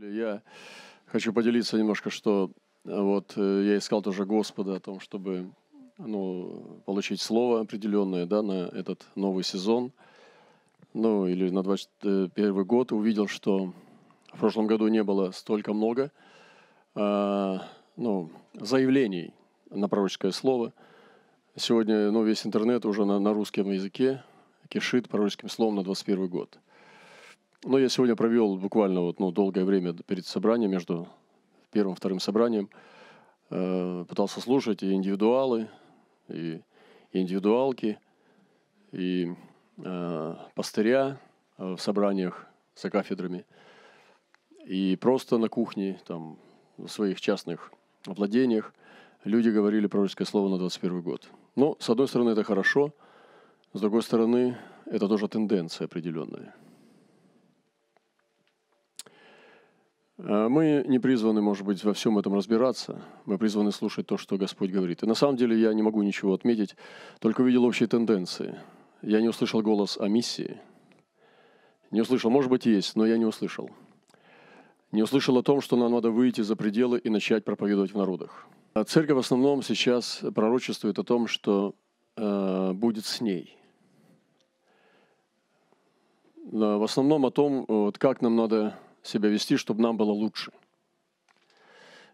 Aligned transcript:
Я 0.00 0.42
хочу 1.06 1.32
поделиться 1.32 1.76
немножко, 1.76 2.10
что 2.10 2.52
э, 2.84 3.00
вот 3.00 3.32
э, 3.36 3.62
я 3.64 3.78
искал 3.78 4.00
тоже 4.00 4.24
Господа 4.24 4.76
о 4.76 4.80
том, 4.80 5.00
чтобы 5.00 5.50
ну, 5.98 6.80
получить 6.86 7.20
слово 7.20 7.60
определенное 7.60 8.24
да, 8.24 8.42
на 8.42 8.68
этот 8.68 9.04
новый 9.16 9.42
сезон, 9.42 9.90
ну 10.94 11.26
или 11.26 11.50
на 11.50 11.64
21 11.64 12.64
год. 12.64 12.92
Увидел, 12.92 13.26
что 13.26 13.72
в 14.32 14.38
прошлом 14.38 14.68
году 14.68 14.86
не 14.86 15.02
было 15.02 15.32
столько 15.32 15.72
много 15.72 16.12
а, 16.94 17.62
ну, 17.96 18.30
заявлений 18.54 19.34
на 19.70 19.88
пророческое 19.88 20.30
слово. 20.30 20.72
Сегодня 21.56 22.12
ну, 22.12 22.22
весь 22.22 22.46
интернет 22.46 22.86
уже 22.86 23.04
на, 23.04 23.18
на 23.18 23.32
русском 23.32 23.68
языке 23.72 24.22
кишит 24.68 25.08
пророческим 25.08 25.48
словом 25.48 25.74
на 25.74 25.82
21 25.82 26.28
год. 26.28 26.60
Ну, 27.64 27.76
я 27.76 27.88
сегодня 27.88 28.14
провел 28.14 28.56
буквально 28.56 29.00
вот, 29.00 29.18
ну, 29.18 29.32
долгое 29.32 29.64
время 29.64 29.92
перед 29.92 30.24
собранием, 30.24 30.70
между 30.70 31.08
первым 31.72 31.94
и 31.94 31.96
вторым 31.96 32.20
собранием. 32.20 32.70
Э, 33.50 34.04
пытался 34.08 34.40
слушать 34.40 34.84
и 34.84 34.92
индивидуалы, 34.92 35.68
и, 36.28 36.62
и 37.10 37.20
индивидуалки, 37.20 37.98
и 38.92 39.34
э, 39.76 40.34
пастыря 40.54 41.18
э, 41.56 41.74
в 41.74 41.80
собраниях 41.80 42.46
за 42.76 42.90
кафедрами, 42.90 43.44
и 44.64 44.94
просто 44.94 45.36
на 45.36 45.48
кухне, 45.48 46.00
там, 46.06 46.38
в 46.76 46.86
своих 46.86 47.20
частных 47.20 47.72
владениях 48.06 48.72
люди 49.24 49.48
говорили 49.48 49.88
пророческое 49.88 50.28
слово 50.28 50.48
на 50.48 50.58
21 50.58 51.02
год. 51.02 51.28
Ну, 51.56 51.76
с 51.80 51.90
одной 51.90 52.06
стороны, 52.06 52.30
это 52.30 52.44
хорошо, 52.44 52.94
с 53.72 53.80
другой 53.80 54.04
стороны, 54.04 54.56
это 54.86 55.08
тоже 55.08 55.26
тенденция 55.26 55.86
определенная– 55.86 56.54
мы 60.18 60.84
не 60.86 60.98
призваны, 60.98 61.40
может 61.40 61.64
быть, 61.64 61.84
во 61.84 61.92
всем 61.92 62.18
этом 62.18 62.34
разбираться. 62.34 63.00
Мы 63.24 63.38
призваны 63.38 63.70
слушать 63.70 64.06
то, 64.06 64.16
что 64.16 64.36
Господь 64.36 64.70
говорит. 64.70 65.04
И 65.04 65.06
на 65.06 65.14
самом 65.14 65.36
деле 65.36 65.58
я 65.58 65.72
не 65.72 65.82
могу 65.82 66.02
ничего 66.02 66.34
отметить, 66.34 66.74
только 67.20 67.42
увидел 67.42 67.64
общие 67.64 67.88
тенденции. 67.88 68.58
Я 69.00 69.20
не 69.20 69.28
услышал 69.28 69.62
голос 69.62 69.96
о 69.96 70.08
миссии. 70.08 70.60
Не 71.92 72.00
услышал, 72.00 72.30
может 72.30 72.50
быть, 72.50 72.66
есть, 72.66 72.96
но 72.96 73.06
я 73.06 73.16
не 73.16 73.24
услышал. 73.24 73.70
Не 74.90 75.02
услышал 75.02 75.36
о 75.38 75.42
том, 75.42 75.60
что 75.60 75.76
нам 75.76 75.92
надо 75.92 76.10
выйти 76.10 76.40
за 76.40 76.56
пределы 76.56 76.98
и 76.98 77.08
начать 77.10 77.44
проповедовать 77.44 77.92
в 77.92 77.96
народах. 77.96 78.46
А 78.74 78.84
церковь 78.84 79.16
в 79.16 79.20
основном 79.20 79.62
сейчас 79.62 80.22
пророчествует 80.34 80.98
о 80.98 81.04
том, 81.04 81.28
что 81.28 81.74
э, 82.16 82.72
будет 82.72 83.06
с 83.06 83.20
ней. 83.20 83.56
В 86.50 86.82
основном 86.82 87.24
о 87.26 87.30
том, 87.30 87.66
вот, 87.68 87.98
как 87.98 88.20
нам 88.20 88.34
надо 88.34 88.78
себя 89.08 89.28
вести, 89.28 89.56
чтобы 89.56 89.82
нам 89.82 89.96
было 89.96 90.12
лучше. 90.12 90.52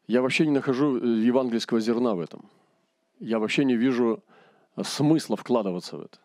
Я 0.06 0.22
вообще 0.22 0.46
не 0.46 0.52
нахожу 0.52 0.98
э, 0.98 1.26
евангельского 1.26 1.80
зерна 1.80 2.14
в 2.14 2.20
этом. 2.20 2.48
Я 3.20 3.38
вообще 3.38 3.64
не 3.64 3.76
вижу 3.76 4.22
э, 4.76 4.82
смысла 4.84 5.36
вкладываться 5.36 5.96
в 5.96 6.02
это. 6.02 6.18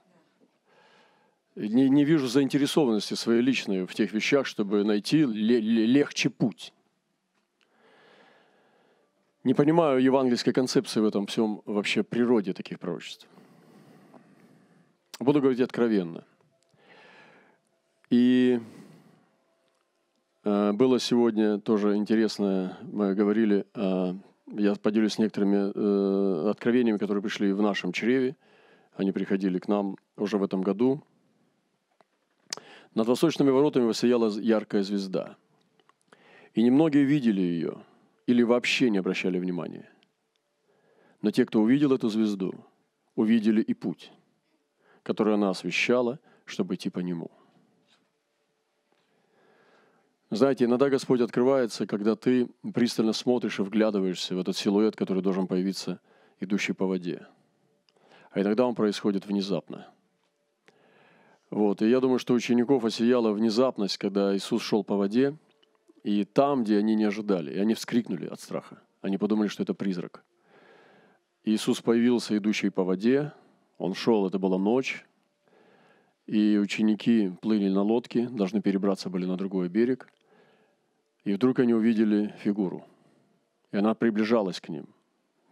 Не, 1.56 1.90
не 1.90 2.06
вижу 2.06 2.28
заинтересованности 2.28 3.16
своей 3.16 3.42
личной 3.42 3.86
в 3.86 3.94
тех 3.94 4.14
вещах, 4.14 4.46
чтобы 4.46 4.84
найти 4.84 5.26
легче 5.26 6.30
путь. 6.30 6.74
Не 9.44 9.54
понимаю 9.54 10.02
евангельской 10.02 10.54
концепции 10.54 11.00
в 11.00 11.06
этом 11.06 11.26
всем 11.26 11.62
вообще 11.66 12.04
природе 12.04 12.54
таких 12.54 12.80
пророчеств. 12.80 13.28
Буду 15.20 15.42
говорить 15.42 15.62
откровенно. 15.62 16.24
И 18.10 18.60
было 20.44 21.00
сегодня 21.00 21.60
тоже 21.60 21.96
интересно, 21.96 22.78
мы 22.82 23.14
говорили, 23.14 23.66
э, 23.74 24.14
я 24.54 24.76
поделюсь 24.76 25.18
некоторыми 25.18 25.72
э, 25.76 26.50
откровениями, 26.50 26.98
которые 26.98 27.22
пришли 27.22 27.52
в 27.52 27.62
нашем 27.62 27.92
чреве. 27.92 28.38
Они 28.94 29.12
приходили 29.12 29.60
к 29.60 29.68
нам 29.68 29.98
уже 30.16 30.38
в 30.38 30.44
этом 30.44 30.62
году. 30.62 31.04
Над 32.96 33.08
восточными 33.08 33.50
воротами 33.50 33.86
воссияла 33.86 34.30
яркая 34.40 34.84
звезда. 34.84 35.36
И 36.54 36.64
немногие 36.64 37.04
видели 37.04 37.42
ее 37.42 37.84
или 38.26 38.42
вообще 38.44 38.90
не 38.90 39.00
обращали 39.00 39.40
внимания. 39.40 39.90
Но 41.22 41.32
те, 41.32 41.46
кто 41.46 41.62
увидел 41.62 41.94
эту 41.94 42.10
звезду, 42.10 42.54
увидели 43.16 43.62
и 43.62 43.74
путь, 43.74 44.12
который 45.04 45.34
она 45.34 45.50
освещала, 45.50 46.20
чтобы 46.46 46.76
идти 46.76 46.90
по 46.90 47.00
нему– 47.00 47.30
знаете, 50.32 50.66
иногда 50.66 50.90
Господь 50.90 51.22
открывается, 51.22 51.88
когда 51.88 52.16
ты 52.16 52.48
пристально 52.74 53.14
смотришь 53.14 53.58
и 53.58 53.64
вглядываешься 53.64 54.36
в 54.36 54.40
этот 54.40 54.56
силуэт, 54.56 54.96
который 54.96 55.24
должен 55.24 55.48
появиться, 55.48 56.00
идущий 56.40 56.74
по 56.74 56.86
воде. 56.86 57.26
А 58.32 58.42
иногда 58.42 58.68
он 58.68 58.76
происходит 58.76 59.26
внезапно. 59.26 59.88
Вот. 61.50 61.82
И 61.82 61.90
я 61.90 62.00
думаю, 62.00 62.20
что 62.20 62.36
учеников 62.36 62.86
осияла 62.86 63.32
внезапность, 63.32 63.98
когда 63.98 64.36
Иисус 64.36 64.62
шел 64.62 64.84
по 64.84 64.96
воде, 64.98 65.36
и 66.04 66.24
там, 66.26 66.64
где 66.64 66.78
они 66.78 66.94
не 66.94 67.06
ожидали, 67.06 67.52
и 67.52 67.58
они 67.58 67.74
вскрикнули 67.74 68.28
от 68.28 68.40
страха. 68.40 68.80
Они 69.02 69.18
подумали, 69.18 69.48
что 69.48 69.64
это 69.64 69.74
призрак. 69.74 70.24
Иисус 71.44 71.82
появился, 71.82 72.38
идущий 72.38 72.70
по 72.70 72.84
воде, 72.84 73.34
он 73.80 73.96
шел, 73.96 74.28
это 74.28 74.38
была 74.38 74.60
ночь, 74.60 75.08
и 76.28 76.60
ученики 76.60 77.32
плыли 77.42 77.68
на 77.70 77.82
лодке, 77.82 78.30
должны 78.30 78.62
перебраться 78.62 79.10
были 79.10 79.26
на 79.26 79.38
другой 79.38 79.70
берег– 79.70 80.08
и 81.24 81.34
вдруг 81.34 81.60
они 81.60 81.74
увидели 81.74 82.34
фигуру. 82.40 82.86
И 83.72 83.78
она 83.78 83.94
приближалась 83.94 84.60
к 84.60 84.70
ним 84.70 84.88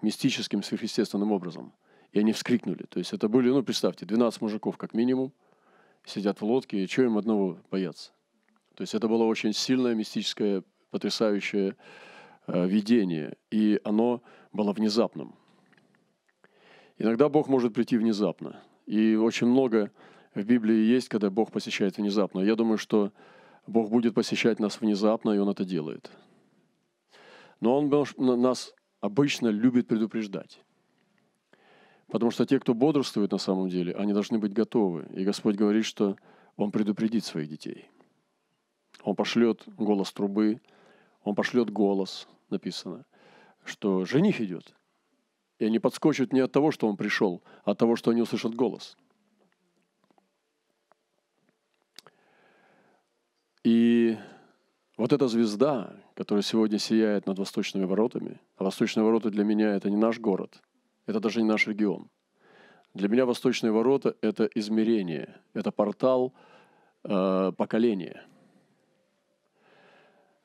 мистическим, 0.01 0.63
сверхъестественным 0.63 1.31
образом. 1.31 1.73
И 2.11 2.19
они 2.19 2.31
вскрикнули. 2.31 2.83
То 2.89 2.99
есть 2.99 3.13
это 3.13 3.27
были, 3.27 3.49
ну, 3.49 3.63
представьте, 3.63 4.05
12 4.05 4.41
мужиков 4.41 4.77
как 4.77 4.93
минимум, 4.93 5.33
сидят 6.05 6.39
в 6.39 6.45
лодке, 6.45 6.83
и 6.83 6.87
что 6.87 7.03
им 7.03 7.17
одного 7.17 7.57
бояться? 7.69 8.11
То 8.75 8.81
есть 8.81 8.93
это 8.95 9.07
было 9.07 9.23
очень 9.23 9.53
сильное, 9.53 9.95
мистическое, 9.95 10.63
потрясающее 10.91 11.75
э, 12.47 12.67
видение. 12.67 13.35
И 13.51 13.81
оно 13.83 14.21
было 14.53 14.71
внезапным. 14.71 15.35
Иногда 16.97 17.27
Бог 17.27 17.47
может 17.47 17.73
прийти 17.73 17.97
внезапно. 17.97 18.61
И 18.85 19.15
очень 19.15 19.47
много 19.47 19.91
в 20.33 20.43
Библии 20.43 20.75
есть, 20.75 21.09
когда 21.09 21.29
Бог 21.29 21.51
посещает 21.51 21.97
внезапно. 21.97 22.39
Я 22.39 22.55
думаю, 22.55 22.77
что 22.77 23.11
Бог 23.67 23.89
будет 23.89 24.13
посещать 24.13 24.59
нас 24.59 24.79
внезапно, 24.79 25.31
и 25.31 25.37
Он 25.37 25.49
это 25.49 25.65
делает. 25.65 26.09
Но 27.59 27.77
Он 27.77 28.41
нас 28.41 28.73
обычно 29.01 29.49
любит 29.49 29.87
предупреждать. 29.87 30.61
Потому 32.07 32.31
что 32.31 32.45
те, 32.45 32.59
кто 32.59 32.73
бодрствует 32.73 33.31
на 33.31 33.37
самом 33.37 33.67
деле, 33.67 33.93
они 33.93 34.13
должны 34.13 34.39
быть 34.39 34.53
готовы. 34.53 35.07
И 35.13 35.25
Господь 35.25 35.55
говорит, 35.55 35.83
что 35.83 36.15
Он 36.55 36.71
предупредит 36.71 37.25
своих 37.25 37.49
детей. 37.49 37.89
Он 39.03 39.15
пошлет 39.15 39.63
голос 39.67 40.13
трубы, 40.13 40.61
Он 41.23 41.35
пошлет 41.35 41.69
голос, 41.69 42.27
написано, 42.49 43.05
что 43.65 44.05
жених 44.05 44.39
идет. 44.39 44.73
И 45.59 45.65
они 45.65 45.79
подскочат 45.79 46.31
не 46.31 46.39
от 46.39 46.51
того, 46.51 46.71
что 46.71 46.87
он 46.87 46.97
пришел, 46.97 47.41
а 47.65 47.71
от 47.71 47.79
того, 47.79 47.95
что 47.95 48.11
они 48.11 48.21
услышат 48.21 48.55
голос– 48.55 48.95
И 53.67 54.17
вот 54.95 55.11
эта 55.11 55.27
звезда, 55.27 55.93
которая 56.15 56.41
сегодня 56.41 56.79
сияет 56.79 57.25
над 57.25 57.37
восточными 57.37 57.83
воротами, 57.83 58.39
а 58.55 58.63
восточные 58.63 59.03
ворота 59.03 59.29
для 59.29 59.43
меня 59.43 59.75
это 59.75 59.89
не 59.89 59.97
наш 59.97 60.19
город, 60.19 60.63
это 61.05 61.19
даже 61.19 61.41
не 61.41 61.49
наш 61.49 61.67
регион. 61.67 62.07
Для 62.93 63.09
меня 63.09 63.25
восточные 63.25 63.73
ворота– 63.73 64.15
это 64.21 64.45
измерение, 64.55 65.35
это 65.53 65.71
портал 65.71 66.33
э, 67.03 67.51
поколения. 67.57 68.23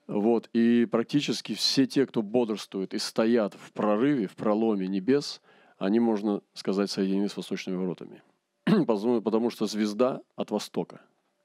Вот, 0.08 0.50
и 0.52 0.86
практически 0.86 1.54
все 1.54 1.86
те, 1.86 2.06
кто 2.06 2.22
бодрствует 2.22 2.92
и 2.92 2.98
стоят 2.98 3.54
в 3.54 3.70
прорыве, 3.70 4.26
в 4.26 4.34
проломе 4.34 4.88
небес, 4.88 5.40
они, 5.78 6.00
можно 6.00 6.42
сказать, 6.54 6.90
соединены 6.90 7.28
с 7.28 7.36
восточными 7.36 7.76
воротами. 7.76 8.20
Потому 8.64 9.50
что 9.50 9.66
звезда 9.66 10.22
от 10.34 10.50
востока 10.50 11.02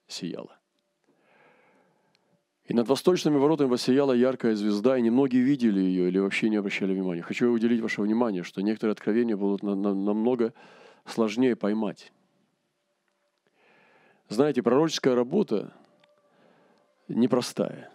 сияла. 0.07 0.57
И 2.68 2.74
над 2.74 2.88
восточными 2.90 3.38
воротами 3.38 3.69
воссияла 3.69 4.12
яркая 4.12 4.54
звезда, 4.56 4.98
и 4.98 5.02
немногие 5.02 5.42
видели 5.42 5.80
ее 5.80 6.10
или 6.10 6.19
вообще 6.19 6.50
не 6.50 6.58
обращали 6.58 6.94
внимания. 6.94 7.22
Хочу 7.22 7.50
уделить 7.50 7.80
ваше 7.80 8.02
внимание, 8.02 8.44
что 8.44 8.62
некоторые 8.62 8.92
откровения 8.92 9.38
будут 9.38 9.64
на, 9.64 9.74
на, 9.74 9.94
намного 9.94 10.54
сложнее 11.06 11.56
поймать. 11.56 12.12
Знаете, 14.28 14.62
пророческая 14.62 15.16
работа 15.16 15.74
непростая. 17.08 17.90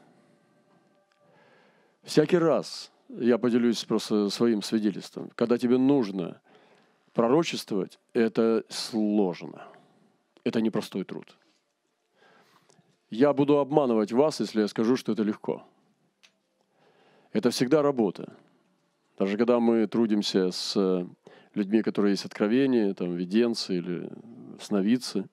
Всякий 2.02 2.38
раз, 2.38 2.90
я 3.10 3.36
поделюсь 3.36 3.84
просто 3.84 4.30
своим 4.30 4.62
свидетельством, 4.62 5.30
когда 5.34 5.58
тебе 5.58 5.76
нужно 5.76 6.40
пророчествовать, 7.12 7.98
это 8.14 8.64
сложно. 8.70 9.68
Это 10.44 10.62
непростой 10.62 11.04
труд– 11.04 11.36
я 13.12 13.34
буду 13.34 13.58
обманывать 13.58 14.10
вас, 14.10 14.40
если 14.40 14.62
я 14.62 14.68
скажу, 14.68 14.96
что 14.96 15.12
это 15.12 15.22
легко. 15.22 15.62
Это 17.32 17.50
всегда 17.50 17.82
работа. 17.82 18.34
Даже 19.18 19.36
когда 19.36 19.60
мы 19.60 19.86
трудимся 19.86 20.50
с 20.50 21.06
людьми, 21.54 21.82
которые 21.82 22.12
есть 22.12 22.24
откровения, 22.24 22.94
там, 22.94 23.14
виденцы 23.14 23.76
или 23.76 24.10
сновидцы, 24.58 25.28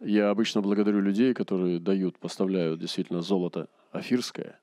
я 0.00 0.30
обычно 0.30 0.62
благодарю 0.62 1.00
людей, 1.00 1.34
которые 1.34 1.80
дают, 1.80 2.18
поставляют 2.18 2.80
действительно 2.80 3.20
золото 3.20 3.68
афирское, 3.92 4.58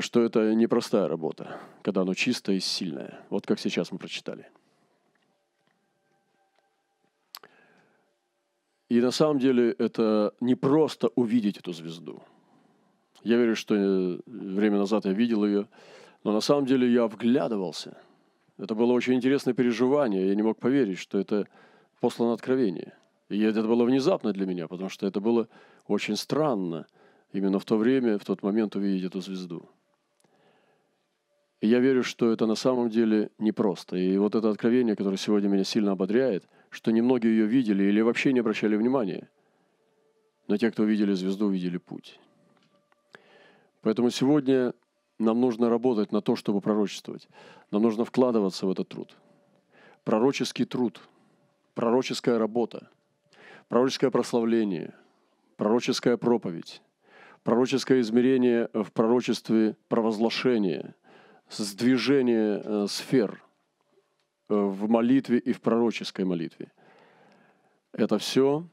что 0.00 0.22
это 0.22 0.54
непростая 0.54 1.08
работа, 1.08 1.58
когда 1.82 2.02
оно 2.02 2.12
чистое 2.12 2.56
и 2.56 2.60
сильное. 2.60 3.24
Вот 3.30 3.46
как 3.46 3.58
сейчас 3.58 3.92
мы 3.92 3.98
прочитали. 3.98 4.46
И 8.92 9.00
на 9.00 9.10
самом 9.10 9.38
деле 9.38 9.74
это 9.78 10.34
не 10.40 10.54
просто 10.54 11.08
увидеть 11.14 11.56
эту 11.56 11.72
звезду. 11.72 12.22
Я 13.24 13.38
верю, 13.38 13.56
что 13.56 13.74
э, 13.74 14.18
время 14.26 14.76
назад 14.76 15.06
я 15.06 15.12
видел 15.14 15.46
ее, 15.46 15.66
но 16.24 16.32
на 16.32 16.42
самом 16.42 16.66
деле 16.66 16.92
я 16.92 17.06
вглядывался. 17.06 17.96
Это 18.58 18.74
было 18.74 18.92
очень 18.92 19.14
интересное 19.14 19.54
переживание. 19.54 20.28
Я 20.28 20.34
не 20.34 20.42
мог 20.42 20.58
поверить, 20.58 20.98
что 20.98 21.18
это 21.18 21.48
послано 22.00 22.34
откровение. 22.34 22.92
И 23.30 23.40
это 23.40 23.62
было 23.62 23.84
внезапно 23.86 24.34
для 24.34 24.44
меня, 24.44 24.68
потому 24.68 24.90
что 24.90 25.06
это 25.06 25.20
было 25.20 25.48
очень 25.86 26.16
странно 26.16 26.86
именно 27.32 27.58
в 27.58 27.64
то 27.64 27.78
время, 27.78 28.18
в 28.18 28.26
тот 28.26 28.42
момент 28.42 28.76
увидеть 28.76 29.04
эту 29.04 29.22
звезду. 29.22 29.70
И 31.62 31.68
я 31.68 31.78
верю, 31.78 32.02
что 32.02 32.32
это 32.32 32.46
на 32.46 32.56
самом 32.56 32.90
деле 32.90 33.30
непросто. 33.38 33.96
И 33.96 34.18
вот 34.18 34.34
это 34.34 34.50
откровение, 34.50 34.96
которое 34.96 35.16
сегодня 35.16 35.48
меня 35.48 35.62
сильно 35.62 35.92
ободряет, 35.92 36.44
что 36.70 36.90
немногие 36.90 37.36
ее 37.36 37.46
видели 37.46 37.84
или 37.84 38.00
вообще 38.00 38.32
не 38.32 38.40
обращали 38.40 38.74
внимания. 38.74 39.30
Но 40.48 40.56
те, 40.56 40.72
кто 40.72 40.82
видели 40.82 41.12
звезду, 41.12 41.48
видели 41.48 41.78
путь. 41.78 42.18
Поэтому 43.80 44.10
сегодня 44.10 44.74
нам 45.20 45.40
нужно 45.40 45.70
работать 45.70 46.10
на 46.10 46.20
то, 46.20 46.34
чтобы 46.34 46.60
пророчествовать. 46.60 47.28
Нам 47.70 47.82
нужно 47.82 48.04
вкладываться 48.04 48.66
в 48.66 48.70
этот 48.72 48.88
труд. 48.88 49.16
Пророческий 50.02 50.64
труд, 50.64 51.00
пророческая 51.74 52.38
работа, 52.38 52.90
пророческое 53.68 54.10
прославление, 54.10 54.94
пророческая 55.56 56.16
проповедь, 56.16 56.82
пророческое 57.44 58.00
измерение 58.00 58.68
в 58.74 58.90
пророчестве 58.90 59.76
провозглашения– 59.86 60.96
сдвижение 61.58 62.62
э, 62.64 62.86
сфер 62.88 63.42
э, 64.48 64.54
в 64.54 64.88
молитве 64.88 65.38
и 65.38 65.52
в 65.52 65.60
пророческой 65.60 66.24
молитве. 66.24 66.72
Это 67.92 68.18
все 68.18 68.66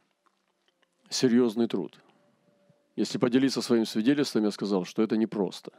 серьезный 1.10 1.68
труд. 1.68 2.00
Если 2.96 3.18
поделиться 3.18 3.62
своим 3.62 3.86
свидетельством, 3.86 4.44
я 4.44 4.52
сказал, 4.52 4.86
что 4.86 5.04
это 5.04 5.18
непросто. 5.18 5.72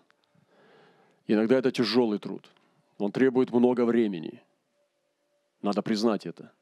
Иногда 1.26 1.58
это 1.58 1.70
тяжелый 1.70 2.19
труд. 2.19 2.50
Он 2.99 3.12
требует 3.12 3.53
много 3.53 3.85
времени. 3.85 4.43
Надо 5.62 5.82
признать 5.82 6.26
это. 6.26 6.53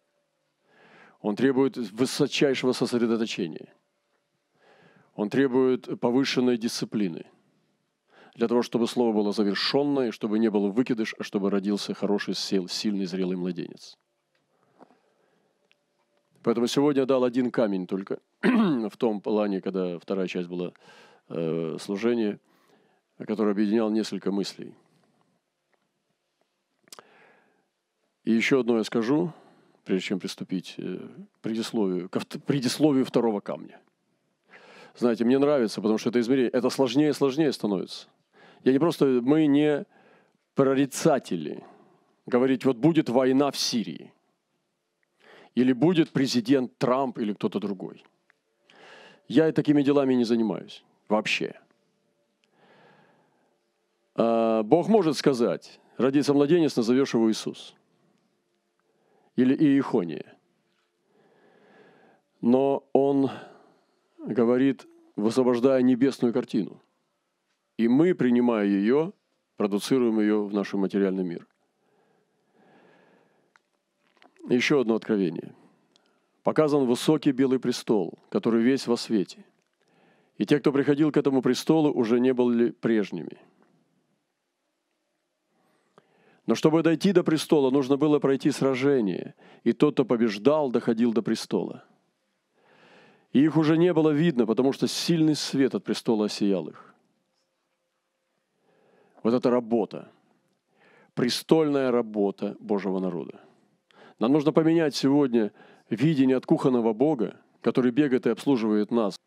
Он 1.20 1.36
требует 1.36 1.76
высочайшего 1.76 2.72
сосредоточения. 2.72 3.74
Он 5.14 5.30
требует 5.30 6.00
повышенной 6.00 6.56
дисциплины– 6.56 7.26
для 8.38 8.46
того, 8.46 8.62
чтобы 8.62 8.86
слово 8.86 9.12
было 9.12 9.32
завершенное, 9.32 10.12
чтобы 10.12 10.38
не 10.38 10.48
было 10.48 10.68
выкидыш, 10.68 11.12
а 11.18 11.24
чтобы 11.24 11.50
родился 11.50 11.92
хороший, 11.92 12.34
сильный, 12.34 13.04
зрелый 13.04 13.36
младенец. 13.36 13.98
Поэтому 16.44 16.68
сегодня 16.68 17.04
дал 17.04 17.24
один 17.24 17.50
камень 17.50 17.88
только 17.88 18.20
в 18.42 18.96
том 18.96 19.20
плане, 19.20 19.60
когда 19.60 19.98
вторая 19.98 20.28
часть 20.28 20.48
была 20.48 20.72
э, 21.28 21.78
служение, 21.80 22.38
который 23.26 23.50
объединял 23.50 23.90
несколько 23.90 24.30
мыслей. 24.30 24.72
И 28.22 28.32
еще 28.32 28.60
одно 28.60 28.78
я 28.78 28.84
скажу, 28.84 29.32
прежде 29.84 30.06
чем 30.06 30.20
приступить 30.20 30.76
э, 30.78 31.08
к 31.34 31.40
предисловию, 31.40 32.08
к 32.08 32.20
предисловию 32.46 33.04
второго 33.04 33.40
камня. 33.40 33.80
Знаете, 34.94 35.24
мне 35.24 35.40
нравится, 35.40 35.80
потому 35.80 35.98
что 35.98 36.10
это 36.10 36.20
измерение, 36.20 36.52
это 36.52 36.70
сложнее 36.70 37.10
и 37.10 37.12
сложнее 37.12 37.52
становится. 37.52 38.06
Я 38.64 38.72
не 38.72 38.78
просто, 38.78 39.06
мы 39.22 39.46
не 39.46 39.84
прорицатели. 40.54 41.64
Говорить, 42.26 42.64
вот 42.64 42.76
будет 42.76 43.08
война 43.08 43.50
в 43.50 43.56
Сирии. 43.56 44.12
Или 45.54 45.72
будет 45.72 46.10
президент 46.10 46.76
Трамп 46.78 47.18
или 47.18 47.32
кто-то 47.32 47.60
другой. 47.60 48.04
Я 49.28 49.50
такими 49.52 49.82
делами 49.82 50.14
не 50.14 50.24
занимаюсь 50.24 50.84
вообще. 51.08 51.54
А, 54.14 54.62
Бог 54.62 54.88
может 54.88 55.16
сказать, 55.16 55.80
родится 55.96 56.34
младенец, 56.34 56.76
назовешь 56.76 57.14
его 57.14 57.30
Иисус. 57.30 57.74
Или 59.36 59.54
Иехония. 59.54 60.36
Но 62.40 62.88
Он 62.92 63.30
говорит, 64.18 64.86
высвобождая 65.16 65.82
небесную 65.82 66.32
картину– 66.34 66.82
и 67.78 67.86
мы, 67.86 68.14
принимая 68.14 68.66
ее, 68.66 69.12
продуцируем 69.56 70.20
ее 70.20 70.44
в 70.44 70.52
наш 70.52 70.74
материальный 70.74 71.24
мир. 71.24 71.46
Еще 74.48 74.80
одно 74.80 74.96
откровение. 74.96 75.54
Показан 76.42 76.86
высокий 76.86 77.30
белый 77.30 77.60
престол, 77.60 78.18
который 78.30 78.62
весь 78.62 78.86
во 78.86 78.96
свете. 78.96 79.44
И 80.38 80.44
те, 80.44 80.58
кто 80.58 80.72
приходил 80.72 81.12
к 81.12 81.16
этому 81.16 81.40
престолу, 81.40 81.92
уже 81.92 82.20
не 82.20 82.32
были 82.32 82.70
прежними. 82.70 83.38
Но 86.46 86.54
чтобы 86.54 86.82
дойти 86.82 87.12
до 87.12 87.22
престола, 87.22 87.70
нужно 87.70 87.96
было 87.96 88.18
пройти 88.18 88.50
сражение. 88.50 89.34
И 89.64 89.72
тот, 89.72 89.94
кто 89.94 90.04
побеждал, 90.04 90.70
доходил 90.70 91.12
до 91.12 91.22
престола. 91.22 91.84
И 93.32 93.40
их 93.40 93.56
уже 93.56 93.76
не 93.76 93.92
было 93.92 94.10
видно, 94.10 94.46
потому 94.46 94.72
что 94.72 94.88
сильный 94.88 95.34
свет 95.34 95.74
от 95.74 95.84
престола 95.84 96.24
осиял 96.26 96.66
их. 96.68 96.87
Вот 99.28 99.34
это 99.34 99.50
работа, 99.50 100.08
престольная 101.12 101.90
работа 101.90 102.56
Божьего 102.60 102.98
народа. 102.98 103.38
Нам 104.18 104.32
нужно 104.32 104.52
поменять 104.52 104.94
сегодня 104.94 105.52
видение 105.90 106.34
от 106.38 106.46
кухонного 106.46 106.94
Бога, 106.94 107.36
который 107.60 107.90
бегает 107.90 108.26
и 108.26 108.30
обслуживает 108.30 108.90
нас. 108.90 109.20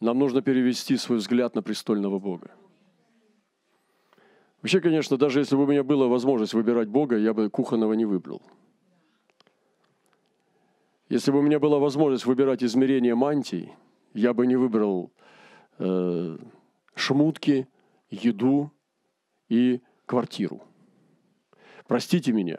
Нам 0.00 0.18
нужно 0.18 0.40
перевести 0.40 0.96
свой 0.96 1.18
взгляд 1.18 1.54
на 1.54 1.60
престольного 1.60 2.18
Бога. 2.18 2.50
Вообще, 4.62 4.80
конечно, 4.80 5.18
даже 5.18 5.40
если 5.40 5.54
бы 5.54 5.64
у 5.64 5.66
меня 5.66 5.84
была 5.84 6.06
возможность 6.06 6.54
выбирать 6.54 6.88
Бога, 6.88 7.18
я 7.18 7.34
бы 7.34 7.50
кухонного 7.50 7.92
не 7.92 8.06
выбрал. 8.06 8.40
Если 11.10 11.30
бы 11.30 11.40
у 11.40 11.42
меня 11.42 11.60
была 11.60 11.78
возможность 11.78 12.24
выбирать 12.24 12.64
измерение 12.64 13.14
мантий, 13.14 13.70
я 14.14 14.32
бы 14.32 14.46
не 14.46 14.56
выбрал 14.56 15.12
э, 15.78 16.38
шмутки, 16.94 17.68
еду 18.10 18.72
и 19.48 19.80
квартиру. 20.06 20.62
Простите 21.86 22.32
меня, 22.32 22.58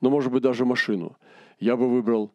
но, 0.00 0.10
может 0.10 0.32
быть, 0.32 0.42
даже 0.42 0.64
машину. 0.64 1.16
Я 1.58 1.76
бы 1.76 1.88
выбрал 1.88 2.32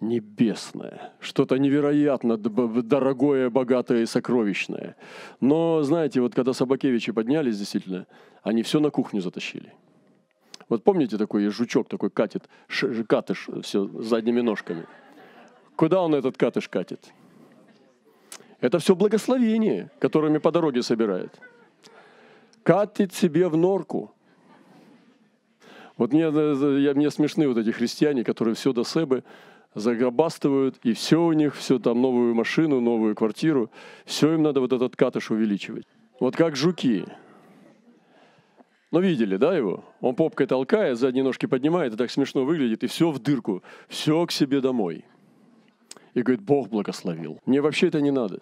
небесное, 0.00 1.12
что-то 1.20 1.56
невероятно 1.56 2.36
дорогое, 2.36 3.50
богатое 3.50 4.02
и 4.02 4.06
сокровищное. 4.06 4.96
Но, 5.40 5.82
знаете, 5.82 6.20
вот 6.20 6.34
когда 6.34 6.52
Собакевичи 6.52 7.12
поднялись, 7.12 7.58
действительно, 7.58 8.06
они 8.42 8.62
все 8.62 8.80
на 8.80 8.90
кухню 8.90 9.20
затащили. 9.20 9.72
Вот 10.68 10.82
помните 10.84 11.18
такой 11.18 11.46
жучок 11.48 11.88
такой 11.88 12.10
катит, 12.10 12.48
катыш 13.06 13.48
все 13.62 13.86
задними 14.02 14.40
ножками. 14.40 14.86
Куда 15.76 16.02
он 16.02 16.14
этот 16.14 16.36
катыш 16.36 16.68
катит? 16.68 17.12
Это 18.60 18.78
все 18.78 18.94
благословение, 18.94 19.90
которыми 19.98 20.38
по 20.38 20.50
дороге 20.50 20.82
собирает. 20.82 21.38
Катит 22.62 23.12
себе 23.12 23.48
в 23.48 23.56
норку. 23.56 24.14
Вот 25.96 26.12
мне, 26.12 26.22
я, 26.22 26.94
мне 26.94 27.10
смешны 27.10 27.48
вот 27.48 27.58
эти 27.58 27.70
христиане, 27.70 28.24
которые 28.24 28.54
все 28.54 28.72
до 28.72 28.84
себе 28.84 29.24
загробастывают, 29.74 30.76
и 30.82 30.92
все 30.92 31.22
у 31.22 31.32
них, 31.32 31.56
все 31.56 31.78
там 31.78 32.00
новую 32.00 32.34
машину, 32.34 32.80
новую 32.80 33.14
квартиру, 33.14 33.70
все 34.04 34.34
им 34.34 34.42
надо 34.42 34.60
вот 34.60 34.72
этот 34.72 34.96
катыш 34.96 35.30
увеличивать. 35.30 35.86
Вот 36.20 36.36
как 36.36 36.56
жуки. 36.56 37.04
Ну, 38.90 39.00
видели, 39.00 39.36
да, 39.36 39.56
его? 39.56 39.84
Он 40.00 40.14
попкой 40.14 40.46
толкает, 40.46 40.98
задние 40.98 41.24
ножки 41.24 41.46
поднимает, 41.46 41.94
и 41.94 41.96
так 41.96 42.10
смешно 42.10 42.44
выглядит, 42.44 42.84
и 42.84 42.86
все 42.86 43.10
в 43.10 43.18
дырку, 43.18 43.62
все 43.88 44.26
к 44.26 44.32
себе 44.32 44.60
домой. 44.60 45.04
И 46.12 46.20
говорит, 46.20 46.44
Бог 46.44 46.68
благословил. 46.68 47.38
Мне 47.46 47.62
вообще 47.62 47.88
это 47.88 48.02
не 48.02 48.10
надо. 48.10 48.40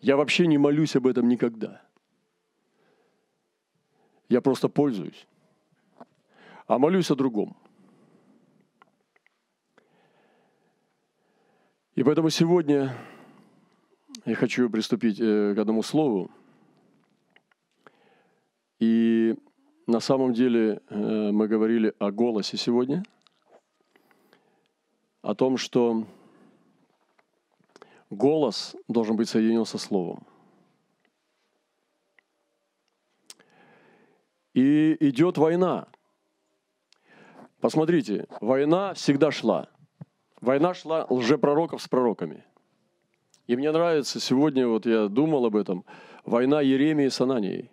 Я 0.00 0.16
вообще 0.16 0.46
не 0.46 0.56
молюсь 0.56 0.96
об 0.96 1.06
этом 1.06 1.28
никогда. 1.28 1.82
Я 4.28 4.40
просто 4.40 4.68
пользуюсь. 4.68 5.26
А 6.66 6.78
молюсь 6.78 7.10
о 7.10 7.14
другом. 7.14 7.56
И 11.94 12.02
поэтому 12.02 12.30
сегодня 12.30 12.94
Я 14.28 14.34
хочу 14.34 14.68
приступить 14.68 15.18
э, 15.20 15.54
к 15.54 15.58
одному 15.58 15.82
слову. 15.82 16.30
И 18.78 19.34
на 19.86 20.00
самом 20.00 20.34
деле 20.34 20.82
э, 20.90 21.30
мы 21.32 21.48
говорили 21.48 21.94
о 21.98 22.10
голосе 22.10 22.58
сегодня, 22.58 23.02
о 25.22 25.34
том, 25.34 25.56
что 25.56 26.04
голос 28.10 28.76
должен 28.86 29.16
быть 29.16 29.30
соединен 29.30 29.64
со 29.64 29.78
словом. 29.78 30.26
И 34.58 34.96
идет 34.98 35.38
война. 35.38 35.86
Посмотрите, 37.60 38.26
война 38.40 38.92
всегда 38.94 39.30
шла. 39.30 39.68
Война 40.40 40.74
шла 40.74 41.06
лжепророков 41.08 41.80
с 41.80 41.86
пророками. 41.86 42.44
И 43.46 43.54
мне 43.54 43.70
нравится, 43.70 44.18
сегодня 44.18 44.66
вот 44.66 44.84
я 44.84 45.06
думал 45.06 45.46
об 45.46 45.54
этом, 45.54 45.84
война 46.24 46.60
Еремии 46.60 47.06
с 47.06 47.20
Ананией. 47.20 47.70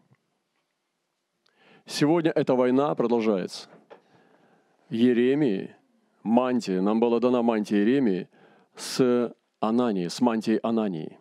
Сегодня 1.87 2.29
эта 2.29 2.53
война 2.53 2.93
продолжается. 2.93 3.67
Еремии, 4.91 5.75
мантия, 6.21 6.81
нам 6.81 6.99
была 6.99 7.19
дана 7.19 7.41
мантия 7.41 7.79
Еремии 7.79 8.29
с 8.75 9.35
Ананией, 9.59 10.11
с 10.11 10.21
мантией 10.21 10.59
Анании. 10.61 11.17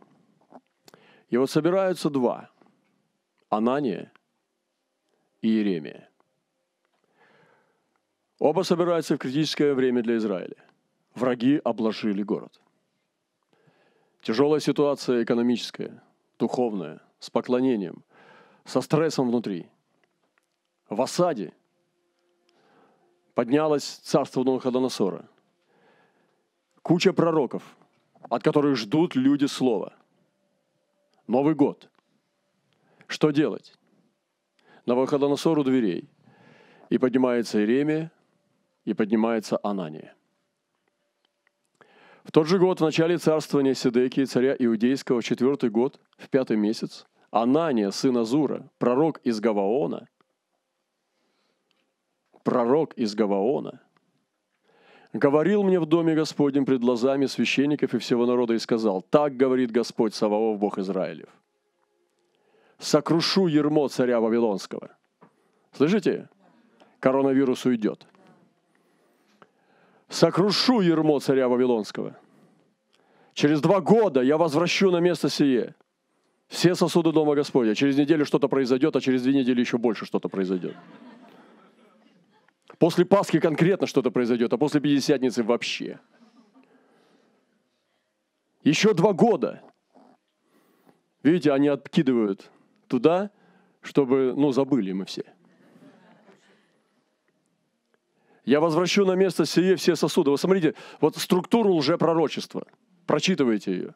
И 1.30 1.38
вот 1.38 1.48
собираются 1.48 2.10
два. 2.10 2.50
Анания 3.48 4.12
и 5.44 5.48
Еремия. 5.48 6.08
Оба 8.38 8.62
собираются 8.62 9.14
в 9.14 9.18
критическое 9.18 9.74
время 9.74 10.02
для 10.02 10.16
Израиля. 10.16 10.56
Враги 11.14 11.60
обложили 11.62 12.22
город. 12.22 12.62
Тяжелая 14.22 14.60
ситуация 14.60 15.22
экономическая, 15.22 16.02
духовная, 16.38 17.02
с 17.18 17.28
поклонением, 17.28 18.04
со 18.64 18.80
стрессом 18.80 19.28
внутри. 19.28 19.68
В 20.88 21.02
осаде 21.02 21.52
поднялось 23.34 23.84
царство 23.84 24.44
Навуходоносора. 24.44 25.28
Куча 26.80 27.12
пророков, 27.12 27.76
от 28.30 28.42
которых 28.42 28.76
ждут 28.76 29.14
люди 29.14 29.44
слова. 29.44 29.92
Новый 31.26 31.54
год. 31.54 31.90
Что 33.08 33.30
делать? 33.30 33.74
Навуходоносору 34.86 35.64
дверей. 35.64 36.08
И 36.90 36.98
поднимается 36.98 37.58
Иеремия, 37.58 38.12
и 38.84 38.94
поднимается 38.94 39.58
Анания– 39.62 40.14
в 42.24 42.32
тот 42.32 42.48
же 42.48 42.58
год, 42.58 42.80
в 42.80 42.84
начале 42.84 43.18
царствования 43.18 43.74
Седекии, 43.74 44.24
царя 44.24 44.56
Иудейского, 44.58 45.20
в 45.20 45.24
четвертый 45.24 45.68
год, 45.68 46.00
в 46.16 46.30
пятый 46.30 46.56
месяц, 46.56 47.06
Анания, 47.30 47.90
сын 47.90 48.16
Азура, 48.16 48.70
пророк 48.78 49.18
из 49.24 49.40
Гаваона, 49.40 50.08
пророк 52.42 52.94
из 52.94 53.14
Гаваона, 53.14 53.82
говорил 55.12 55.62
мне 55.64 55.78
в 55.78 55.84
доме 55.84 56.14
Господнем 56.14 56.64
пред 56.64 56.80
глазами 56.80 57.26
священников 57.26 57.92
и 57.92 57.98
всего 57.98 58.24
народа 58.24 58.54
и 58.54 58.58
сказал, 58.58 59.02
так 59.02 59.36
говорит 59.36 59.70
Господь 59.70 60.14
Саваоф, 60.14 60.58
Бог 60.58 60.78
Израилев, 60.78 61.28
сокрушу 62.84 63.46
ермо 63.46 63.88
царя 63.88 64.20
Вавилонского. 64.20 64.90
Слышите? 65.72 66.28
Коронавирус 67.00 67.64
уйдет– 67.66 68.06
сокрушу 70.14 70.80
ермо 70.80 71.18
царя 71.20 71.48
Вавилонского. 71.48 72.16
Через 73.34 73.60
два 73.60 73.80
года 73.80 74.22
я 74.22 74.36
возвращу 74.36 74.90
на 74.90 75.00
место 75.00 75.28
сие 75.28 75.74
все 76.46 76.74
сосуды 76.74 77.12
Дома 77.12 77.34
Господня. 77.34 77.74
Через 77.74 77.96
неделю 77.96 78.24
что-то 78.24 78.48
произойдет, 78.48 78.94
а 78.94 79.00
через 79.00 79.22
две 79.22 79.34
недели 79.34 79.60
еще 79.60 79.76
больше 79.76 80.06
что-то 80.06 80.28
произойдет. 80.28 80.76
После 82.78 83.04
Пасхи 83.04 83.40
конкретно 83.40 83.86
что-то 83.86 84.10
произойдет, 84.10 84.52
а 84.52 84.58
после 84.58 84.80
Пятидесятницы 84.80 85.42
вообще. 85.42 85.98
Еще 88.62 88.94
два 88.94 89.12
года. 89.12 89.62
Видите, 91.22 91.52
они 91.52 91.68
откидывают 91.68 92.50
туда, 92.88 93.30
чтобы, 93.80 94.34
ну, 94.36 94.52
забыли 94.52 94.92
мы 94.92 95.04
все. 95.04 95.24
Я 98.44 98.60
возвращу 98.60 99.06
на 99.06 99.12
место 99.12 99.46
сие 99.46 99.76
все 99.76 99.96
сосуды. 99.96 100.30
Вы 100.30 100.38
смотрите, 100.38 100.74
вот 101.00 101.16
структуру 101.16 101.74
лжепророчества. 101.74 102.66
Прочитывайте 103.06 103.72
ее. 103.72 103.94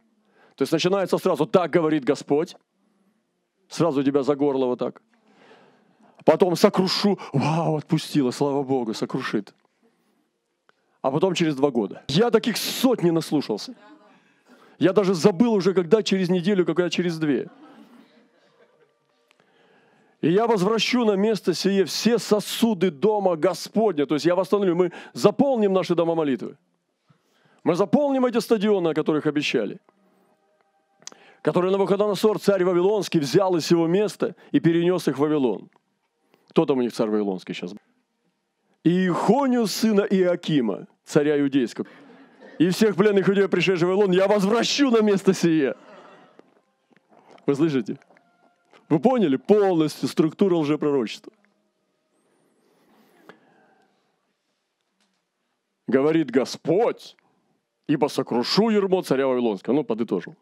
То 0.55 0.63
есть 0.63 0.73
начинается 0.73 1.19
сразу 1.19 1.47
«так 1.47 1.71
говорит 1.71 2.05
Господь». 2.05 2.57
Сразу 3.69 4.03
тебя 4.03 4.23
за 4.23 4.35
горло 4.35 4.67
вот 4.67 4.79
так. 4.79 5.03
Потом 6.25 6.57
сокрушу. 6.57 7.19
Вау, 7.33 7.77
отпустила, 7.77 8.31
слава 8.31 8.63
Богу, 8.63 8.95
сокрушит. 8.95 9.55
А 11.03 11.11
потом 11.11 11.35
через 11.35 11.55
два 11.55 11.71
года. 11.71 12.03
Я 12.09 12.31
таких 12.31 12.57
сотни 12.57 13.11
наслушался. 13.11 13.75
Я 14.79 14.93
даже 14.93 15.15
забыл 15.15 15.53
уже, 15.53 15.75
когда 15.75 16.03
через 16.03 16.29
неделю, 16.29 16.65
когда 16.65 16.89
через 16.89 17.19
две. 17.19 17.49
И 20.21 20.33
я 20.33 20.47
возвращу 20.47 21.05
на 21.05 21.13
место 21.13 21.55
сие 21.55 21.85
все 21.85 22.19
сосуды 22.19 22.91
дома 22.91 23.37
Господня. 23.37 24.05
То 24.07 24.15
есть 24.15 24.27
я 24.27 24.35
восстановлю, 24.35 24.75
мы 24.75 24.93
заполним 25.13 25.73
наши 25.73 25.95
дома 25.95 26.15
молитвы. 26.15 26.57
Мы 27.63 27.77
заполним 27.77 28.27
эти 28.27 28.39
стадионы, 28.39 28.89
о 28.89 28.95
которых 28.95 29.27
обещали. 29.27 29.79
Которые 31.43 31.71
Навуходоносор, 31.71 32.41
царь 32.41 32.65
Вавилонский, 32.65 33.21
взял 33.21 33.55
из 33.57 33.71
его 33.71 33.87
места 33.87 34.35
и 34.51 34.59
перенес 34.59 35.07
их 35.07 35.19
в 35.19 35.21
Вавилон. 35.21 35.71
Кто 36.49 36.67
там 36.67 36.79
у 36.79 36.83
них 36.83 36.93
царь 36.93 37.09
Вавилонский 37.09 37.55
сейчас? 37.55 37.75
И 38.83 39.07
Ихонию, 39.07 39.67
сына 39.67 40.01
Иакима, 40.01 40.89
царя 41.05 41.41
иудейского, 41.41 41.87
и 42.59 42.71
всех 42.71 42.97
пленных 42.97 43.29
иудеев, 43.29 43.51
пришедших 43.51 43.87
в 43.87 43.91
Вавилон, 43.91 44.11
я 44.11 44.27
возвращу 44.27 44.91
на 44.91 45.01
место 45.01 45.33
сие. 45.33 45.77
Вы 47.47 47.55
слышите? 47.55 47.99
Вы 48.89 49.01
поняли 49.01 49.37
полностью 49.37 50.09
структуру 50.09 50.59
лжепророчества? 50.59 51.33
Говорит 55.87 56.31
Господь, 56.31 57.17
ибо 57.87 58.09
сокрушу 58.09 58.71
ермо 58.71 59.03
царя 59.03 59.27
Вавилонского. 59.27 59.75
Ну, 59.75 59.85
подытожил. 59.85 60.37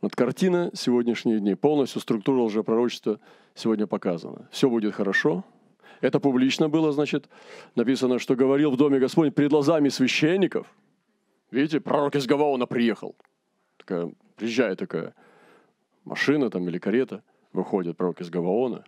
Вот 0.00 0.16
картина 0.16 0.70
сегодняшних 0.74 1.40
дней, 1.40 1.54
полностью 1.54 2.00
структура 2.00 2.42
лжепророчества 2.42 3.20
сегодня 3.54 3.86
показана. 3.86 4.48
Все 4.50 4.68
будет 4.68 4.94
хорошо. 4.94 5.44
Это 6.00 6.18
публично 6.18 6.68
было, 6.68 6.92
значит, 6.92 7.28
написано, 7.76 8.18
что 8.18 8.34
говорил 8.34 8.72
в 8.72 8.76
доме 8.76 8.98
Господь 8.98 9.34
перед 9.34 9.50
глазами 9.50 9.88
священников. 9.88 10.66
Видите, 11.50 11.80
пророк 11.80 12.16
из 12.16 12.26
Гаваона 12.26 12.66
приехал. 12.66 13.14
Такая, 13.76 14.12
приезжает 14.36 14.78
такая 14.78 15.14
машина 16.04 16.50
там 16.50 16.68
или 16.68 16.78
карета, 16.78 17.22
выходит 17.52 17.96
пророк 17.96 18.20
из 18.20 18.30
Гаваона, 18.30 18.84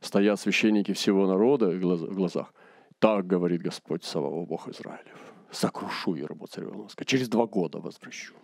стоят 0.00 0.40
священники 0.40 0.92
всего 0.92 1.26
народа 1.26 1.70
в 1.70 2.14
глазах. 2.14 2.52
Так 2.98 3.26
говорит 3.26 3.62
Господь 3.62 4.04
Саваоф, 4.04 4.48
Бог 4.48 4.68
Израилев. 4.68 5.32
Сокрушу 5.50 6.16
царь 6.50 6.64
Вавилонска. 6.64 7.04
Через 7.04 7.28
два 7.28 7.46
года 7.46 7.78
возвращу. 7.78 8.34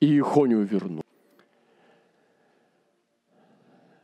И 0.00 0.18
Ихонию 0.18 0.64
верну. 0.64 1.02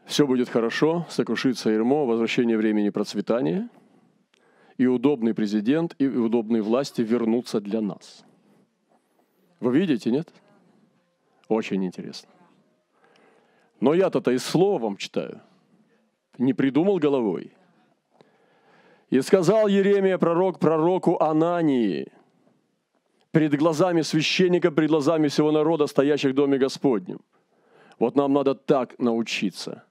Все 0.07 0.27
будет 0.27 0.49
хорошо, 0.49 1.07
сокрушится 1.09 1.71
Ермо, 1.71 2.05
возвращение 2.05 2.57
времени 2.57 2.91
процветания, 2.91 3.69
и 4.77 4.87
удобный 4.87 5.35
президент, 5.35 5.95
и 5.99 6.07
удобные 6.07 6.63
власти 6.63 7.03
вернутся 7.03 7.61
для 7.61 7.81
нас. 7.81 8.25
Вы 9.61 9.79
видите, 9.79 10.11
нет? 10.11 10.33
Очень 11.53 11.85
интересно. 11.85 12.31
Но 13.81 13.93
я-то 13.93 14.31
из 14.31 14.43
слова 14.43 14.79
вам 14.79 14.97
читаю. 14.97 15.43
Не 16.39 16.55
придумал 16.55 16.99
головой. 16.99 17.53
И 19.11 19.21
сказал 19.21 19.69
Еремия 19.69 20.17
пророк 20.17 20.59
пророку 20.59 21.19
Анании, 21.21 22.11
перед 23.33 23.55
глазами 23.55 24.01
священника, 24.01 24.71
перед 24.71 24.89
глазами 24.89 25.29
всего 25.29 25.53
народа, 25.53 25.87
стоящих 25.87 26.33
в 26.33 26.35
доме 26.35 26.57
Господнем. 26.57 27.21
Вот 27.99 28.17
нам 28.17 28.33
надо 28.33 28.55
так 28.55 28.99
научиться. 28.99 29.85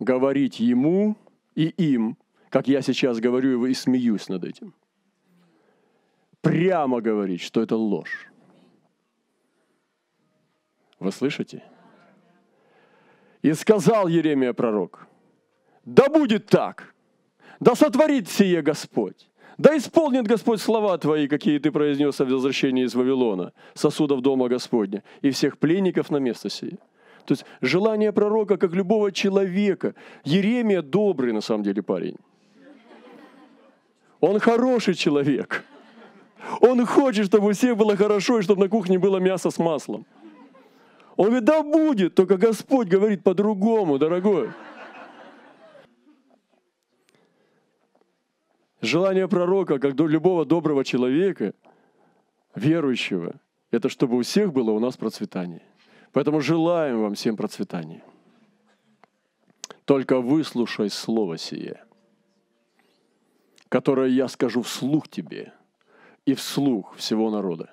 Говорить 0.00 0.58
ему 0.58 1.16
и 1.54 1.66
им, 1.68 2.16
как 2.50 2.66
я 2.66 2.82
сейчас 2.82 3.20
говорю 3.20 3.66
и 3.66 3.74
смеюсь 3.74 4.28
над 4.28 4.42
этим. 4.42 4.74
Прямо 6.40 7.00
говорить, 7.00 7.40
что 7.40 7.62
это 7.62 7.76
ложь. 7.76 8.33
Вы 11.04 11.12
слышите? 11.12 11.62
И 13.42 13.52
сказал 13.52 14.08
Еремия 14.08 14.54
пророк, 14.54 15.06
да 15.84 16.08
будет 16.08 16.46
так, 16.46 16.94
да 17.60 17.74
сотворит 17.74 18.26
сие 18.30 18.62
Господь, 18.62 19.28
Да 19.58 19.76
исполнит 19.76 20.26
Господь 20.26 20.60
слова 20.60 20.96
твои, 20.98 21.28
какие 21.28 21.58
ты 21.58 21.70
произнес 21.70 22.20
о 22.20 22.24
возвращении 22.24 22.84
из 22.84 22.94
Вавилона, 22.94 23.52
сосудов 23.74 24.20
дома 24.20 24.48
Господня, 24.48 25.02
и 25.22 25.30
всех 25.30 25.58
пленников 25.58 26.10
на 26.10 26.16
место 26.16 26.48
сие. 26.48 26.78
То 27.26 27.32
есть 27.32 27.44
желание 27.60 28.12
пророка, 28.12 28.56
как 28.56 28.72
любого 28.72 29.12
человека. 29.12 29.94
Еремия 30.24 30.82
добрый, 30.82 31.32
на 31.32 31.40
самом 31.40 31.62
деле, 31.62 31.82
парень. 31.82 32.16
Он 34.20 34.40
хороший 34.40 34.94
человек. 34.94 35.64
Он 36.60 36.84
хочет, 36.86 37.26
чтобы 37.26 37.48
у 37.48 37.52
всех 37.52 37.76
было 37.76 37.96
хорошо, 37.96 38.38
и 38.38 38.42
чтобы 38.42 38.62
на 38.62 38.68
кухне 38.68 38.98
было 38.98 39.18
мясо 39.18 39.50
с 39.50 39.58
маслом. 39.58 40.06
Он 41.16 41.26
говорит, 41.26 41.44
да 41.44 41.62
будет, 41.62 42.14
только 42.14 42.36
Господь 42.36 42.88
говорит 42.88 43.22
по-другому, 43.22 43.98
дорогой. 43.98 44.50
Желание 48.80 49.28
пророка, 49.28 49.78
как 49.78 49.94
до 49.94 50.06
любого 50.06 50.44
доброго 50.44 50.84
человека, 50.84 51.54
верующего, 52.54 53.34
это 53.70 53.88
чтобы 53.88 54.18
у 54.18 54.22
всех 54.22 54.52
было 54.52 54.72
у 54.72 54.80
нас 54.80 54.96
процветание. 54.96 55.62
Поэтому 56.12 56.40
желаем 56.40 57.00
вам 57.00 57.14
всем 57.14 57.36
процветания. 57.36 58.04
Только 59.84 60.20
выслушай 60.20 60.90
слово 60.90 61.38
сие, 61.38 61.82
которое 63.68 64.08
я 64.10 64.28
скажу 64.28 64.62
вслух 64.62 65.08
тебе 65.08 65.52
и 66.26 66.34
вслух 66.34 66.96
всего 66.96 67.30
народа. 67.30 67.70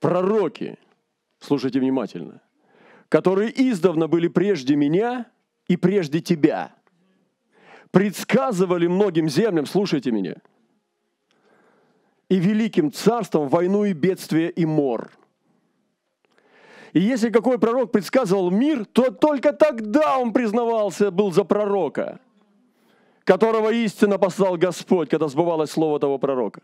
Пророки, 0.00 0.78
слушайте 1.42 1.80
внимательно, 1.80 2.40
которые 3.08 3.52
издавна 3.70 4.08
были 4.08 4.28
прежде 4.28 4.76
меня 4.76 5.26
и 5.68 5.76
прежде 5.76 6.20
тебя, 6.20 6.74
предсказывали 7.90 8.86
многим 8.86 9.28
землям, 9.28 9.66
слушайте 9.66 10.10
меня, 10.10 10.36
и 12.28 12.38
великим 12.38 12.90
царством 12.90 13.48
войну 13.48 13.84
и 13.84 13.92
бедствие 13.92 14.50
и 14.50 14.64
мор– 14.64 15.10
и 16.92 17.00
если 17.00 17.30
какой 17.30 17.58
пророк 17.58 17.90
предсказывал 17.90 18.50
мир, 18.50 18.84
то 18.84 19.10
только 19.10 19.52
тогда 19.52 20.18
он 20.18 20.32
признавался, 20.32 21.10
был 21.10 21.32
за 21.32 21.44
пророка, 21.44 22.20
которого 23.24 23.70
истинно 23.72 24.18
послал 24.18 24.56
Господь, 24.56 25.08
когда 25.08 25.28
сбывалось 25.28 25.70
слово 25.70 25.98
того 25.98 26.18
пророка. 26.18 26.60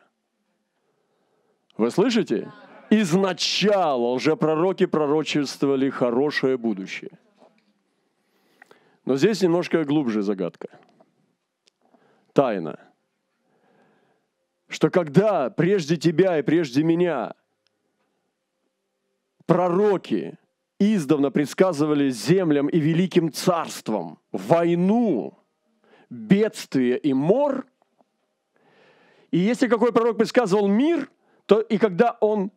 Вы 1.79 1.91
слышите? 1.91 2.53
Изначало 2.91 4.15
лжепророки 4.15 4.87
пророчествовали 4.87 5.91
хорошее 5.91 6.57
будущее. 6.57 7.11
Но 9.05 9.17
здесь 9.17 9.43
немножко 9.43 9.85
глубже 9.85 10.23
загадка. 10.23 10.69
Тайна. 12.33 12.79
Что 14.69 14.91
когда 14.91 15.51
прежде 15.51 15.97
тебя 15.97 16.39
и 16.39 16.43
прежде 16.43 16.83
меня 16.83 17.35
пророки 19.47 20.39
издавна 20.79 21.31
предсказывали 21.31 22.11
землям 22.11 22.69
и 22.69 22.79
великим 22.79 23.33
царствам 23.33 24.19
войну, 24.31 25.39
бедствие 26.11 26.99
и 26.99 27.13
мор. 27.13 27.67
И 29.31 29.39
если 29.39 29.69
какой 29.69 29.93
пророк 29.93 30.19
предсказывал 30.19 30.69
мир, 30.69 31.11
то 31.47 31.61
и 31.61 31.79
когда 31.79 32.17
он 32.21 32.51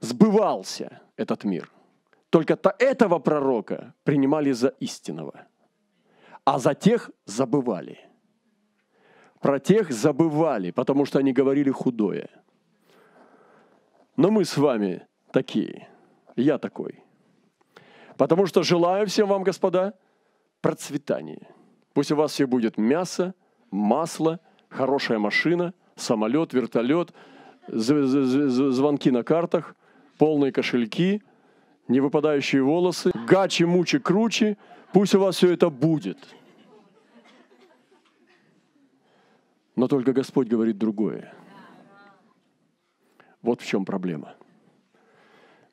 сбывался, 0.00 1.00
этот 1.16 1.44
мир, 1.44 1.70
только 2.30 2.56
то 2.56 2.74
этого 2.78 3.18
пророка 3.18 3.94
принимали 4.04 4.52
за 4.52 4.68
истинного, 4.80 5.46
а 6.44 6.58
за 6.58 6.74
тех 6.74 7.10
забывали. 7.26 7.98
Про 9.40 9.58
тех 9.58 9.90
забывали, 9.90 10.70
потому 10.70 11.06
что 11.06 11.18
они 11.18 11.32
говорили 11.32 11.70
худое– 11.70 12.28
но 14.20 14.30
мы 14.30 14.44
с 14.44 14.58
вами 14.58 15.06
такие. 15.32 15.88
Я 16.36 16.58
такой. 16.58 17.02
Потому 18.18 18.44
что 18.44 18.62
желаю 18.62 19.06
всем 19.06 19.28
вам, 19.28 19.44
господа, 19.44 19.94
процветания. 20.60 21.48
Пусть 21.94 22.12
у 22.12 22.16
вас 22.16 22.32
все 22.32 22.46
будет 22.46 22.76
мясо, 22.76 23.34
масло, 23.70 24.38
хорошая 24.68 25.18
машина, 25.18 25.72
самолет, 25.96 26.52
вертолет, 26.52 27.14
звонки 27.66 29.10
на 29.10 29.22
картах, 29.22 29.74
полные 30.20 30.52
кошельки, 30.52 31.22
не 31.88 32.00
выпадающие 32.00 32.62
волосы, 32.62 33.10
гачи, 33.26 33.64
мучи, 33.64 33.98
кручи. 33.98 34.58
Пусть 34.92 35.14
у 35.14 35.20
вас 35.20 35.36
все 35.36 35.50
это 35.50 35.70
будет. 35.70 36.18
Но 39.76 39.88
только 39.88 40.12
Господь 40.12 40.46
говорит 40.46 40.76
другое. 40.76 41.32
Вот 43.40 43.62
в 43.62 43.66
чем 43.66 43.86
проблема. 43.86 44.34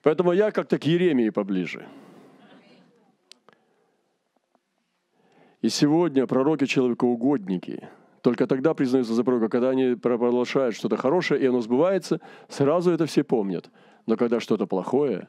Поэтому 0.01 0.31
я 0.31 0.51
как-то 0.51 0.79
к 0.79 0.85
Еремии 0.85 1.29
поближе. 1.29 1.85
И 5.61 5.67
сегодня 5.67 6.25
пророки 6.25 6.65
человекоугодники 6.67 7.89
только 8.21 8.47
тогда 8.47 8.73
признаются 8.73 9.13
за 9.13 9.25
пророка, 9.25 9.49
когда 9.49 9.71
они 9.71 9.95
провозглашают 9.95 10.73
что-то 10.73 10.95
хорошее, 10.95 11.41
и 11.41 11.45
оно 11.47 11.59
сбывается, 11.59 12.21
сразу 12.47 12.91
это 12.91 13.05
все 13.07 13.25
помнят. 13.25 13.69
Но 14.07 14.15
когда 14.15 14.39
что-то 14.39 14.65
плохое, 14.65 15.27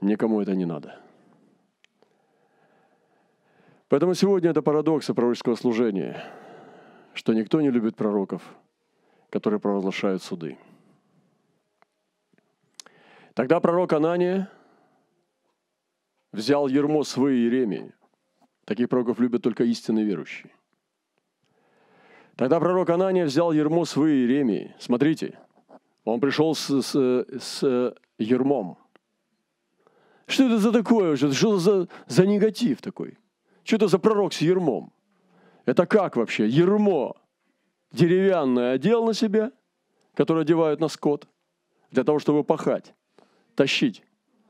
никому 0.00 0.40
это 0.40 0.56
не 0.56 0.64
надо. 0.64 0.98
Поэтому 3.88 4.14
сегодня 4.14 4.50
это 4.50 4.62
парадокс 4.62 5.06
пророческого 5.06 5.54
служения, 5.54 6.24
что 7.14 7.32
никто 7.34 7.60
не 7.60 7.70
любит 7.70 7.96
пророков, 7.96 8.42
которые 9.30 9.60
провозглашают 9.60 10.22
суды. 10.22 10.58
Тогда 13.34 13.60
пророк 13.60 13.92
Анания 13.92 14.50
взял 16.32 16.66
ермо 16.66 17.04
своей 17.04 17.44
Иеремии. 17.44 17.94
Таких 18.64 18.88
пророков 18.88 19.20
любят 19.20 19.42
только 19.42 19.64
истинные 19.64 20.04
верующие. 20.04 20.50
Тогда 22.36 22.58
пророк 22.58 22.90
Анания 22.90 23.26
взял 23.26 23.52
ермо 23.52 23.84
своей 23.84 24.26
Иеремии. 24.26 24.74
Смотрите, 24.78 25.38
он 26.04 26.20
пришел 26.20 26.54
с, 26.54 26.82
с, 26.82 27.26
с 27.40 27.94
ермом. 28.18 28.78
Что 30.26 30.44
это 30.44 30.58
за 30.58 30.72
такое? 30.72 31.16
Что 31.16 31.28
это 31.28 31.58
за, 31.58 31.88
за 32.06 32.26
негатив 32.26 32.80
такой? 32.80 33.18
Что 33.64 33.76
это 33.76 33.88
за 33.88 33.98
пророк 33.98 34.32
с 34.32 34.40
ермом? 34.40 34.92
Это 35.64 35.86
как 35.86 36.16
вообще? 36.16 36.48
Ермо 36.48 37.16
деревянное 37.92 38.72
одел 38.72 39.04
на 39.04 39.14
себя, 39.14 39.52
которое 40.14 40.42
одевают 40.42 40.80
на 40.80 40.88
скот, 40.88 41.26
для 41.90 42.04
того, 42.04 42.18
чтобы 42.18 42.44
пахать 42.44 42.94
тащить, 43.58 44.04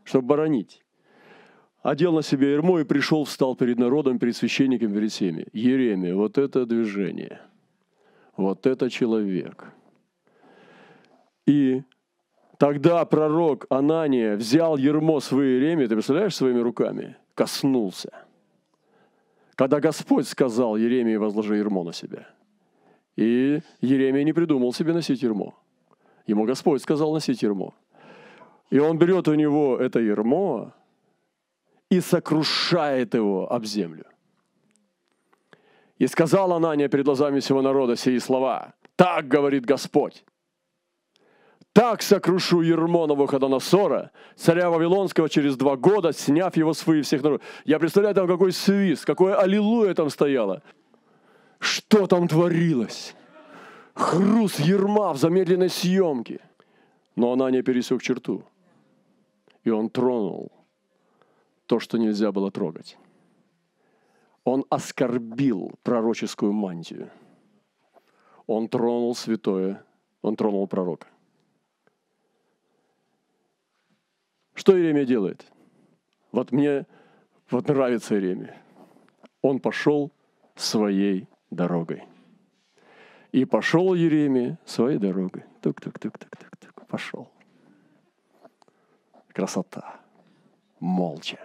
чтобы 0.04 0.26
боронить. 0.26 0.84
Одел 1.82 2.12
на 2.12 2.22
себе 2.22 2.52
ермо 2.52 2.80
и 2.80 2.84
пришел, 2.84 3.24
встал 3.24 3.56
перед 3.56 3.78
народом, 3.78 4.18
перед 4.18 4.36
священником, 4.36 4.92
перед 4.92 5.10
всеми. 5.10 5.46
Еремия, 5.52 6.14
вот 6.14 6.36
это 6.36 6.66
движение, 6.66 7.40
вот 8.36 8.66
это 8.66 8.90
человек. 8.90 9.72
И 11.48 11.82
тогда 12.58 13.06
пророк 13.06 13.64
Анания 13.70 14.36
взял 14.36 14.76
ермо 14.76 15.18
своей 15.20 15.56
Еремии, 15.56 15.86
ты 15.86 15.94
представляешь, 15.94 16.36
своими 16.36 16.60
руками, 16.60 17.16
коснулся. 17.34 18.10
Когда 19.54 19.80
Господь 19.80 20.28
сказал 20.28 20.76
Еремии, 20.76 21.16
возложи 21.16 21.56
ермо 21.56 21.84
на 21.84 21.94
себя. 21.94 22.28
И 23.16 23.60
Еремия 23.80 24.24
не 24.24 24.34
придумал 24.34 24.74
себе 24.74 24.92
носить 24.92 25.22
ермо. 25.22 25.54
Ему 26.26 26.44
Господь 26.44 26.82
сказал 26.82 27.14
носить 27.14 27.42
ермо. 27.42 27.74
И 28.68 28.78
он 28.78 28.98
берет 28.98 29.26
у 29.26 29.34
него 29.34 29.78
это 29.78 30.00
ермо 30.00 30.74
и 31.88 32.00
сокрушает 32.00 33.14
его 33.14 33.50
об 33.50 33.64
землю. 33.64 34.04
И 35.96 36.06
сказала 36.08 36.56
Анания 36.56 36.88
перед 36.88 37.06
глазами 37.06 37.40
всего 37.40 37.62
народа 37.62 37.96
сии 37.96 38.18
слова. 38.18 38.74
Так 38.96 39.28
говорит 39.28 39.64
Господь. 39.64 40.24
Так 41.78 42.02
сокрушу 42.02 42.62
ермо 42.62 43.06
Навуходоносора, 43.06 44.10
царя 44.34 44.68
Вавилонского, 44.68 45.28
через 45.28 45.56
два 45.56 45.76
года, 45.76 46.12
сняв 46.12 46.56
его 46.56 46.74
с 46.74 46.82
всех 46.82 47.22
народов. 47.22 47.46
Я 47.64 47.78
представляю, 47.78 48.16
там 48.16 48.26
какой 48.26 48.50
свист, 48.50 49.04
какое 49.04 49.36
аллилуйя 49.36 49.94
там 49.94 50.10
стояло. 50.10 50.60
Что 51.60 52.08
там 52.08 52.26
творилось? 52.26 53.14
Хруст 53.94 54.58
ерма 54.58 55.12
в 55.12 55.18
замедленной 55.18 55.68
съемке. 55.68 56.40
Но 57.14 57.30
она 57.30 57.48
не 57.48 57.62
пересек 57.62 58.02
черту. 58.02 58.42
И 59.62 59.70
он 59.70 59.88
тронул 59.88 60.50
то, 61.66 61.78
что 61.78 61.96
нельзя 61.96 62.32
было 62.32 62.50
трогать. 62.50 62.98
Он 64.42 64.64
оскорбил 64.68 65.70
пророческую 65.84 66.52
мантию. 66.52 67.08
Он 68.48 68.66
тронул 68.66 69.14
святое, 69.14 69.84
он 70.22 70.34
тронул 70.34 70.66
пророка. 70.66 71.06
Что 74.58 74.76
Иеремия 74.76 75.04
делает? 75.04 75.46
Вот 76.32 76.50
мне 76.50 76.84
вот 77.48 77.68
нравится 77.68 78.16
Иеремия. 78.16 78.60
Он 79.40 79.60
пошел 79.60 80.10
своей 80.56 81.28
дорогой. 81.48 82.02
И 83.30 83.44
пошел 83.44 83.94
Еремия 83.94 84.58
своей 84.64 84.98
дорогой. 84.98 85.44
Тук-тук-тук-тук-тук-тук. 85.62 86.86
Пошел. 86.88 87.30
Красота. 89.28 90.00
Молча. 90.80 91.38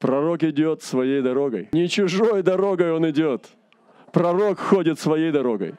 Пророк 0.00 0.44
идет 0.44 0.82
своей 0.82 1.20
дорогой. 1.20 1.68
Не 1.72 1.88
чужой 1.88 2.42
дорогой 2.42 2.92
он 2.92 3.08
идет. 3.10 3.50
Пророк 4.12 4.58
ходит 4.58 4.98
своей 4.98 5.30
дорогой. 5.30 5.74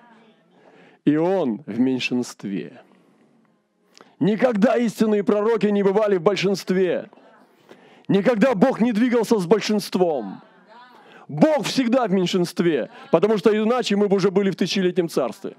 И 1.05 1.17
он 1.17 1.63
в 1.65 1.79
меньшинстве. 1.79 2.83
Никогда 4.23 4.77
истинные 4.77 5.21
пророки 5.21 5.65
не 5.65 5.83
бывали 5.83 6.15
в 6.15 6.21
большинстве. 6.21 7.09
Никогда 8.07 8.55
Бог 8.55 8.79
не 8.79 8.93
двигался 8.93 9.37
с 9.37 9.45
большинством. 9.45 10.41
Бог 11.27 11.65
всегда 11.65 12.07
в 12.07 12.13
меньшинстве, 12.13 12.89
потому 13.11 13.37
что 13.37 13.53
иначе 13.53 13.97
мы 13.97 14.07
бы 14.07 14.15
уже 14.15 14.31
были 14.31 14.49
в 14.49 14.55
тысячелетнем 14.55 15.09
царстве. 15.09 15.57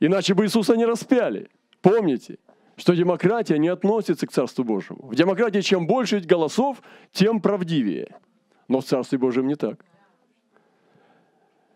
Иначе 0.00 0.34
бы 0.34 0.44
Иисуса 0.44 0.74
не 0.76 0.84
распяли. 0.84 1.50
Помните, 1.82 2.38
что 2.74 2.94
демократия 2.94 3.56
не 3.56 3.68
относится 3.68 4.26
к 4.26 4.32
Царству 4.32 4.64
Божьему. 4.64 5.06
В 5.06 5.14
демократии 5.14 5.60
чем 5.60 5.86
больше 5.86 6.18
голосов, 6.18 6.82
тем 7.12 7.40
правдивее. 7.40 8.08
Но 8.66 8.80
в 8.80 8.84
Царстве 8.84 9.18
Божьем 9.18 9.46
не 9.46 9.54
так. 9.54 9.84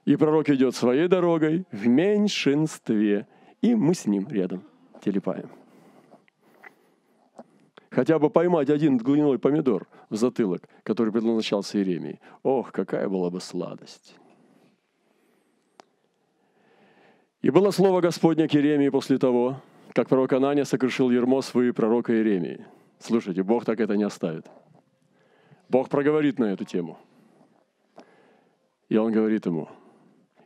И 0.04 0.16
пророк 0.16 0.50
идет 0.50 0.74
своей 0.74 1.06
дорогой 1.06 1.64
в 1.70 1.86
меньшинстве, 1.86 3.28
и 3.60 3.74
мы 3.74 3.94
с 3.94 4.06
ним 4.06 4.26
рядом 4.28 4.62
телепаем. 5.02 5.50
Хотя 7.90 8.18
бы 8.18 8.30
поймать 8.30 8.70
один 8.70 8.98
глиняной 8.98 9.38
помидор 9.38 9.88
в 10.10 10.16
затылок, 10.16 10.68
который 10.82 11.12
предназначался 11.12 11.78
Иеремии. 11.78 12.20
Ох, 12.42 12.70
какая 12.70 13.08
была 13.08 13.30
бы 13.30 13.40
сладость. 13.40 14.14
И 17.40 17.50
было 17.50 17.70
слово 17.70 18.00
Господне 18.00 18.48
к 18.48 18.54
Иеремии 18.54 18.88
после 18.88 19.18
того, 19.18 19.60
как 19.94 20.08
пророк 20.08 20.32
Анания 20.32 20.64
сокрушил 20.64 21.10
ермо 21.10 21.40
своей 21.40 21.72
пророка 21.72 22.12
Иеремии. 22.12 22.66
Слушайте, 22.98 23.42
Бог 23.42 23.64
так 23.64 23.80
это 23.80 23.96
не 23.96 24.04
оставит. 24.04 24.46
Бог 25.68 25.88
проговорит 25.88 26.38
на 26.38 26.46
эту 26.46 26.64
тему. 26.64 26.98
И 28.88 28.96
он 28.96 29.12
говорит 29.12 29.46
ему, 29.46 29.68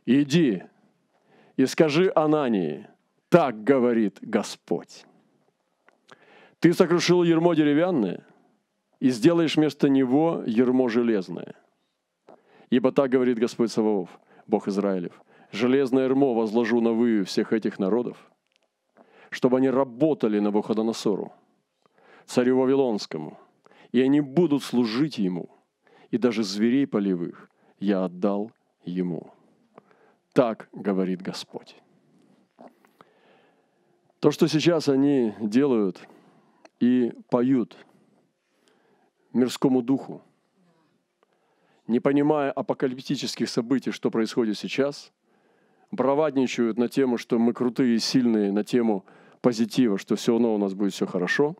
иди 0.05 0.63
и 1.55 1.65
скажи 1.65 2.11
Анании, 2.15 2.87
так 3.33 3.63
говорит 3.63 4.19
Господь. 4.21 5.05
Ты 6.59 6.71
сокрушил 6.71 7.23
ермо 7.23 7.55
деревянное 7.55 8.27
и 8.99 9.09
сделаешь 9.09 9.57
вместо 9.57 9.89
него 9.89 10.43
ермо 10.45 10.87
железное. 10.87 11.55
Ибо 12.69 12.91
так 12.91 13.09
говорит 13.09 13.39
Господь 13.39 13.71
Саваоф, 13.71 14.19
Бог 14.45 14.67
Израилев. 14.67 15.19
Железное 15.51 16.03
ермо 16.03 16.35
возложу 16.35 16.79
на 16.79 16.91
вы 16.91 17.23
всех 17.23 17.53
этих 17.53 17.79
народов, 17.79 18.17
чтобы 19.31 19.57
они 19.57 19.71
работали 19.71 20.37
на 20.37 20.51
Навуходоносору, 20.51 21.33
царю 22.27 22.59
Вавилонскому, 22.59 23.39
и 23.91 23.99
они 23.99 24.21
будут 24.21 24.61
служить 24.61 25.17
ему, 25.17 25.49
и 26.11 26.19
даже 26.19 26.43
зверей 26.43 26.85
полевых 26.85 27.49
я 27.79 28.05
отдал 28.05 28.51
ему. 28.85 29.33
Так 30.33 30.69
говорит 30.71 31.23
Господь. 31.23 31.82
То, 34.23 34.31
что 34.31 34.47
сейчас 34.47 34.87
они 34.87 35.33
делают 35.41 35.99
и 36.79 37.11
поют 37.29 37.75
мирскому 39.33 39.81
духу, 39.81 40.21
не 41.87 41.99
понимая 41.99 42.49
апокалиптических 42.49 43.49
событий, 43.49 43.91
что 43.91 44.09
происходит 44.09 44.57
сейчас, 44.57 45.11
бравадничают 45.91 46.77
на 46.77 46.87
тему, 46.87 47.17
что 47.17 47.37
мы 47.37 47.51
крутые 47.51 47.97
и 47.97 47.99
сильные, 47.99 48.53
на 48.53 48.63
тему 48.63 49.03
позитива, 49.41 49.97
что 49.97 50.15
все 50.15 50.31
равно 50.31 50.55
у 50.55 50.57
нас 50.57 50.73
будет 50.73 50.93
все 50.93 51.05
хорошо, 51.05 51.57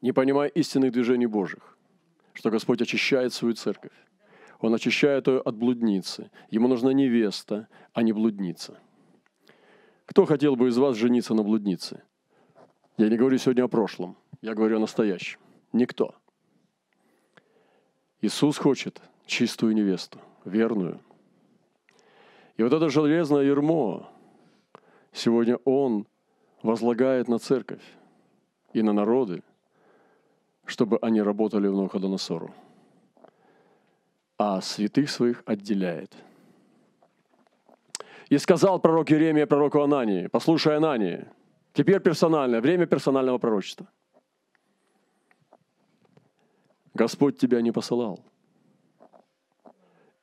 не 0.00 0.12
понимая 0.12 0.48
истинных 0.50 0.92
движений 0.92 1.26
Божьих, 1.26 1.76
что 2.32 2.48
Господь 2.48 2.80
очищает 2.80 3.32
свою 3.32 3.54
церковь, 3.56 4.06
он 4.60 4.72
очищает 4.72 5.26
ее 5.26 5.40
от 5.40 5.56
блудницы. 5.56 6.30
Ему 6.48 6.68
нужна 6.68 6.92
невеста, 6.92 7.66
а 7.92 8.02
не 8.02 8.12
блудница. 8.12 8.78
Кто 10.06 10.24
хотел 10.24 10.56
бы 10.56 10.68
из 10.68 10.78
вас 10.78 10.96
жениться 10.96 11.34
на 11.34 11.42
блуднице? 11.42 12.02
Я 12.96 13.08
не 13.08 13.16
говорю 13.16 13.38
сегодня 13.38 13.64
о 13.64 13.68
прошлом, 13.68 14.16
я 14.40 14.54
говорю 14.54 14.76
о 14.76 14.80
настоящем. 14.80 15.38
Никто. 15.72 16.14
Иисус 18.22 18.56
хочет 18.56 19.02
чистую 19.26 19.74
невесту, 19.74 20.18
верную. 20.44 21.00
И 22.56 22.62
вот 22.62 22.72
это 22.72 22.88
железное 22.88 23.42
ермо, 23.42 24.08
сегодня 25.12 25.58
Он 25.64 26.06
возлагает 26.62 27.28
на 27.28 27.38
церковь 27.38 27.84
и 28.72 28.82
на 28.82 28.92
народы, 28.92 29.42
чтобы 30.64 30.98
они 31.02 31.20
работали 31.20 31.68
в 31.68 31.74
Навуходоносору 31.76 32.54
а 34.38 34.60
святых 34.60 35.10
своих 35.10 35.42
отделяет. 35.46 36.14
И 38.28 38.38
сказал 38.38 38.80
пророк 38.80 39.10
Иеремия 39.10 39.46
пророку 39.46 39.80
Анании, 39.82 40.26
послушай 40.26 40.76
Анании, 40.76 41.28
теперь 41.72 42.00
персональное, 42.00 42.60
время 42.60 42.86
персонального 42.86 43.38
пророчества. 43.38 43.88
Господь 46.94 47.38
тебя 47.38 47.60
не 47.60 47.72
посылал, 47.72 48.24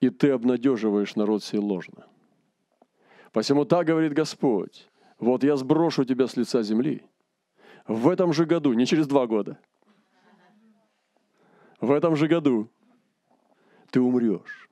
и 0.01 0.09
ты 0.09 0.31
обнадеживаешь 0.31 1.15
народ 1.15 1.43
сей 1.43 1.59
ложно. 1.59 2.07
Посему 3.31 3.63
так 3.63 3.87
говорит 3.87 4.13
Господь, 4.13 4.89
вот 5.19 5.43
я 5.43 5.55
сброшу 5.55 6.03
тебя 6.03 6.27
с 6.27 6.35
лица 6.35 6.61
земли 6.61 7.05
в 7.87 8.09
этом 8.09 8.33
же 8.33 8.45
году, 8.45 8.73
не 8.73 8.85
через 8.85 9.07
два 9.07 9.27
года, 9.27 9.57
в 11.79 11.91
этом 11.91 12.15
же 12.15 12.27
году 12.27 12.69
ты 13.91 14.01
умрешь. 14.01 14.69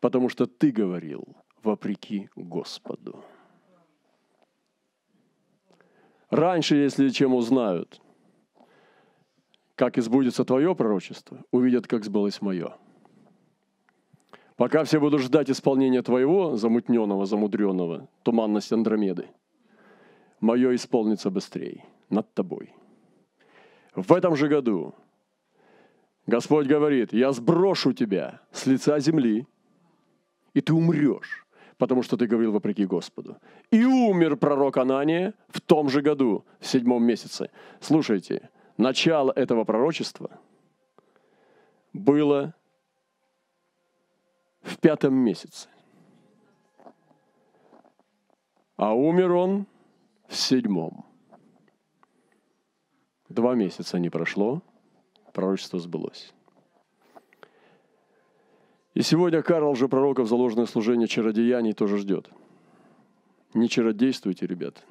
Потому 0.00 0.28
что 0.28 0.46
ты 0.46 0.72
говорил 0.72 1.36
вопреки 1.62 2.28
Господу. 2.34 3.22
Раньше, 6.30 6.76
если 6.76 7.08
чем 7.10 7.34
узнают, 7.34 8.00
как 9.74 9.98
избудется 9.98 10.44
твое 10.44 10.74
пророчество, 10.74 11.42
увидят, 11.50 11.86
как 11.86 12.04
сбылось 12.04 12.40
мое. 12.40 12.76
Пока 14.56 14.84
все 14.84 15.00
будут 15.00 15.22
ждать 15.22 15.50
исполнения 15.50 16.02
твоего 16.02 16.56
замутненного, 16.56 17.24
замудренного, 17.24 18.08
туманность 18.22 18.72
Андромеды, 18.72 19.28
мое 20.40 20.74
исполнится 20.74 21.30
быстрее 21.30 21.84
над 22.10 22.32
тобой. 22.34 22.74
В 23.94 24.12
этом 24.12 24.36
же 24.36 24.48
году 24.48 24.94
Господь 26.26 26.66
говорит, 26.66 27.12
я 27.12 27.32
сброшу 27.32 27.92
тебя 27.92 28.40
с 28.52 28.66
лица 28.66 29.00
земли, 29.00 29.46
и 30.54 30.60
ты 30.60 30.72
умрешь, 30.72 31.46
потому 31.78 32.02
что 32.02 32.16
ты 32.16 32.26
говорил 32.26 32.52
вопреки 32.52 32.86
Господу. 32.86 33.36
И 33.70 33.84
умер 33.84 34.36
пророк 34.36 34.76
Анания 34.76 35.34
в 35.48 35.60
том 35.60 35.88
же 35.88 36.02
году, 36.02 36.44
в 36.58 36.66
седьмом 36.66 37.04
месяце. 37.04 37.50
Слушайте, 37.80 38.50
начало 38.76 39.32
этого 39.32 39.64
пророчества 39.64 40.30
было 41.92 42.54
в 44.62 44.78
пятом 44.78 45.14
месяце. 45.14 45.68
А 48.76 48.94
умер 48.94 49.32
он 49.32 49.66
в 50.26 50.36
седьмом. 50.36 51.04
Два 53.28 53.54
месяца 53.54 53.98
не 53.98 54.10
прошло, 54.10 54.62
пророчество 55.32 55.78
сбылось. 55.78 56.32
И 58.94 59.02
сегодня 59.02 59.42
Карл 59.42 59.74
же 59.74 59.88
пророков 59.88 60.28
за 60.28 60.34
ложное 60.34 60.66
служение 60.66 61.06
чародеяний 61.06 61.72
тоже 61.72 61.98
ждет. 61.98 62.30
Не 63.54 63.68
чародействуйте, 63.68 64.46
ребят. 64.46 64.84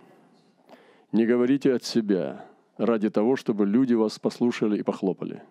Не 1.12 1.26
говорите 1.26 1.74
от 1.74 1.84
себя 1.84 2.46
ради 2.78 3.10
того, 3.10 3.36
чтобы 3.36 3.66
люди 3.66 3.94
вас 3.94 4.20
послушали 4.20 4.80
и 4.80 4.84
похлопали. 4.84 5.44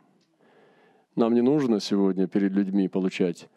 Нам 1.15 1.35
не 1.35 1.43
нужно 1.43 1.81
сегодня 1.81 2.27
перед 2.27 2.53
людьми 2.53 2.89
получать 2.89 3.49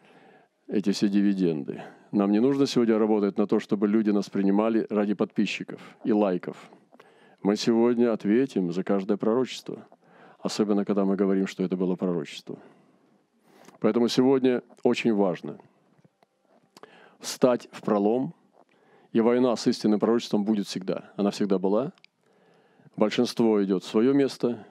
эти 0.68 0.90
все 0.90 1.08
дивиденды. 1.08 1.82
Нам 2.10 2.32
не 2.32 2.40
нужно 2.40 2.66
сегодня 2.66 2.98
работать 2.98 3.38
на 3.38 3.46
то, 3.46 3.60
чтобы 3.60 3.88
люди 3.88 4.10
нас 4.10 4.28
принимали 4.28 4.86
ради 4.90 5.14
подписчиков 5.14 5.80
и 6.04 6.12
лайков. 6.12 6.56
Мы 7.42 7.56
сегодня 7.56 8.12
ответим 8.12 8.72
за 8.72 8.84
каждое 8.84 9.16
пророчество– 9.16 9.86
особенно 10.42 10.84
когда 10.84 11.04
мы 11.04 11.16
говорим, 11.16 11.46
что 11.46 11.62
это 11.62 11.76
было 11.76 11.96
пророчество. 11.96 12.58
Поэтому 13.82 14.06
сегодня 14.06 14.62
очень 14.84 15.12
важно 15.12 15.58
встать 17.18 17.68
в 17.72 17.82
пролом, 17.82 18.32
и 19.10 19.20
война 19.20 19.56
с 19.56 19.66
истинным 19.66 19.98
пророчеством 19.98 20.44
будет 20.44 20.68
всегда. 20.68 21.10
Она 21.16 21.32
всегда 21.32 21.58
была. 21.58 21.92
Большинство 22.96 23.62
идет 23.64 23.82
в 23.82 23.88
свое 23.88 24.14
место, 24.14 24.64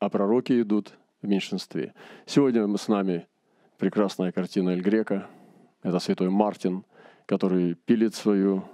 а 0.00 0.08
пророки 0.08 0.60
идут 0.60 0.94
в 1.22 1.28
меньшинстве. 1.28 1.94
Сегодня 2.26 2.66
мы 2.66 2.76
с 2.76 2.88
нами 2.88 3.28
прекрасная 3.78 4.32
картина 4.32 4.70
Эль 4.70 4.82
Грека. 4.82 5.28
Это 5.84 6.00
святой 6.00 6.28
Мартин, 6.28 6.84
который 7.26 7.76
пилит 7.76 8.16
свою, 8.16 8.64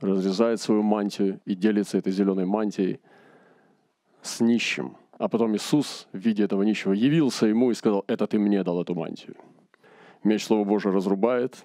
разрезает 0.00 0.60
свою 0.60 0.82
мантию 0.82 1.40
и 1.46 1.54
делится 1.54 1.96
этой 1.96 2.12
зеленой 2.12 2.44
мантией 2.44 3.00
с 4.20 4.40
нищим. 4.40 4.98
А 5.18 5.28
потом 5.28 5.56
Иисус 5.56 6.08
в 6.12 6.18
виде 6.18 6.44
этого 6.44 6.62
нищего 6.62 6.92
явился 6.92 7.46
ему 7.46 7.70
и 7.70 7.74
сказал, 7.74 8.04
это 8.06 8.26
ты 8.26 8.38
мне 8.38 8.62
дал 8.62 8.82
эту 8.82 8.94
мантию. 8.94 9.36
Меч 10.22 10.44
Слова 10.44 10.64
Божия 10.64 10.92
разрубает, 10.92 11.64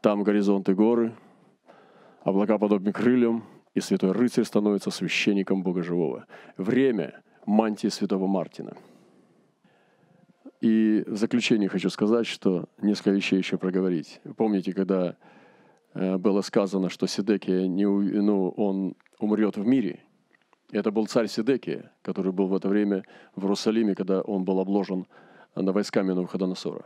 там 0.00 0.22
горизонты 0.22 0.74
горы, 0.74 1.14
облака 2.22 2.58
подобны 2.58 2.92
крыльям, 2.92 3.44
и 3.74 3.80
святой 3.80 4.12
рыцарь 4.12 4.44
становится 4.44 4.90
священником 4.90 5.62
Бога 5.62 5.82
Живого. 5.82 6.26
Время 6.56 7.22
мантии 7.44 7.88
святого 7.88 8.26
Мартина. 8.26 8.76
И 10.60 11.04
в 11.06 11.16
заключение 11.16 11.68
хочу 11.68 11.90
сказать, 11.90 12.26
что 12.26 12.68
несколько 12.80 13.10
вещей 13.10 13.36
еще 13.38 13.58
проговорить. 13.58 14.20
Помните, 14.36 14.72
когда 14.72 15.16
э, 15.92 16.16
было 16.16 16.40
сказано, 16.40 16.88
что 16.88 17.06
Сидекия, 17.06 17.66
не, 17.66 17.84
ну, 17.84 18.50
он 18.50 18.94
умрет 19.18 19.56
в 19.56 19.66
мире. 19.66 20.03
Это 20.74 20.90
был 20.90 21.06
царь 21.06 21.28
Сидекия, 21.28 21.92
который 22.02 22.32
был 22.32 22.48
в 22.48 22.54
это 22.56 22.68
время 22.68 23.04
в 23.36 23.44
Иерусалиме, 23.44 23.94
когда 23.94 24.22
он 24.22 24.42
был 24.42 24.58
обложен 24.58 25.06
на 25.54 25.70
войсками 25.72 26.10
Навуходоносора. 26.10 26.84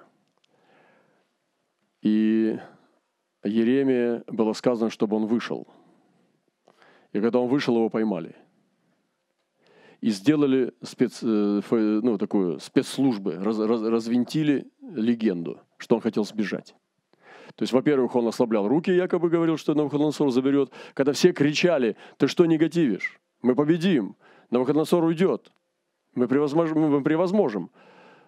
И 2.03 2.59
Еремия 3.43 4.25
было 4.27 4.53
сказано, 4.53 4.91
чтобы 4.91 5.17
он 5.17 5.25
вышел. 5.25 5.67
И 7.15 7.21
когда 7.21 7.39
он 7.39 7.49
вышел, 7.49 7.77
его 7.77 7.89
поймали. 7.89 8.37
И 10.03 10.11
сделали 10.11 10.75
спец, 10.83 11.21
э, 11.23 11.61
ну, 11.71 12.19
такую 12.19 12.61
спецслужбы, 12.61 13.37
раз, 13.37 13.59
раз, 13.59 13.81
развинтили 13.81 14.71
легенду, 14.83 15.63
что 15.79 15.95
он 15.95 16.03
хотел 16.03 16.27
сбежать. 16.27 16.75
То 17.55 17.63
есть, 17.63 17.73
во-первых, 17.73 18.15
он 18.15 18.29
ослаблял 18.29 18.69
руки, 18.69 18.91
якобы 18.91 19.31
говорил, 19.31 19.57
что 19.57 19.73
Навуходоносор 19.73 20.31
заберет. 20.31 20.73
Когда 20.93 21.15
все 21.15 21.33
кричали, 21.33 21.97
ты 22.19 22.29
что 22.29 22.45
негативишь? 22.45 23.19
Мы 23.43 23.55
победим. 23.55 24.17
Навуходоносор 24.51 25.05
уйдет. 25.05 25.53
Мы 26.15 26.27
превозможем, 26.27 26.81
мы 26.81 27.03
превозможем. 27.03 27.71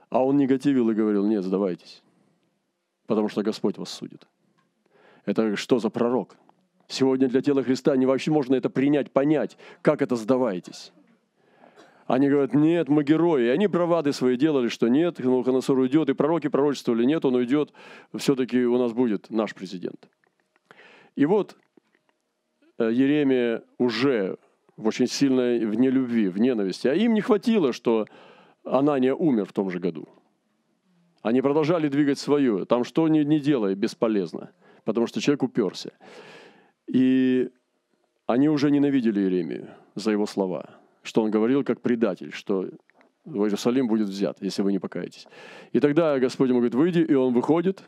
А 0.09 0.25
он 0.25 0.37
негативил 0.37 0.91
и 0.91 0.95
говорил, 0.95 1.27
нет, 1.27 1.45
сдавайтесь. 1.45 2.03
Потому 3.07 3.29
что 3.29 3.43
Господь 3.43 3.79
вас 3.79 3.91
судит. 3.91 4.27
Это 5.25 5.57
что 5.57 5.79
за 5.79 5.91
пророк? 5.91 6.37
Сегодня 6.89 7.29
для 7.29 7.41
тела 7.41 7.63
Христа 7.63 7.97
не 7.97 8.07
вообще 8.07 8.31
можно 8.31 8.55
это 8.55 8.69
принять, 8.69 9.13
понять, 9.13 9.57
как 9.83 10.03
это 10.03 10.17
сдаваетесь. 10.17 10.93
Они 12.07 12.29
говорят, 12.29 12.55
нет, 12.55 12.89
мы 12.89 13.05
герои. 13.05 13.45
И 13.45 13.49
они 13.49 13.69
бравады 13.69 14.13
свои 14.13 14.37
делали, 14.37 14.67
что 14.67 14.89
нет, 14.89 15.21
Навуходоносор 15.21 15.79
уйдет, 15.79 16.09
и 16.09 16.15
пророки 16.15 16.49
пророчествовали, 16.49 17.05
нет, 17.05 17.25
он 17.25 17.37
уйдет, 17.37 17.73
все-таки 18.17 18.65
у 18.65 18.77
нас 18.79 18.93
будет 18.93 19.31
наш 19.31 19.55
президент. 19.55 20.09
И 21.15 21.25
вот 21.27 21.57
э, 22.79 22.91
Еремия 22.93 23.63
уже 23.79 24.39
в 24.81 24.87
очень 24.87 25.07
сильной 25.07 25.65
в 25.67 25.75
нелюбви, 25.75 26.29
в 26.29 26.39
ненависти. 26.39 26.89
А 26.89 26.95
им 26.95 27.15
не 27.15 27.21
хватило, 27.21 27.73
что 27.73 28.07
Анания 28.65 29.15
умер 29.15 29.47
в 29.47 29.53
том 29.53 29.71
же 29.71 29.79
году. 29.79 30.09
Они 31.23 31.43
продолжали 31.43 31.89
двигать 31.89 32.19
свое. 32.19 32.65
Там 32.65 32.85
что 32.85 33.07
ни, 33.09 33.21
не 33.21 33.41
делай, 33.41 33.75
бесполезно. 33.75 34.51
Потому 34.85 35.07
что 35.07 35.21
человек 35.21 35.43
уперся. 35.43 35.91
И 36.87 37.51
они 38.27 38.49
уже 38.49 38.71
ненавидели 38.71 39.21
Иеремию 39.21 39.69
за 39.95 40.13
его 40.13 40.27
слова. 40.27 40.71
Что 41.03 41.23
он 41.23 41.31
говорил 41.31 41.63
как 41.63 41.81
предатель, 41.81 42.33
что 42.33 42.69
Иерусалим 43.27 43.87
будет 43.87 44.09
взят, 44.09 44.39
если 44.41 44.63
вы 44.63 44.73
не 44.73 44.79
покаетесь. 44.79 45.27
И 45.73 45.81
тогда 45.81 46.19
Господь 46.19 46.49
ему 46.49 46.61
говорит, 46.61 46.75
выйди, 46.75 47.01
и 47.01 47.15
он 47.15 47.35
выходит, 47.35 47.85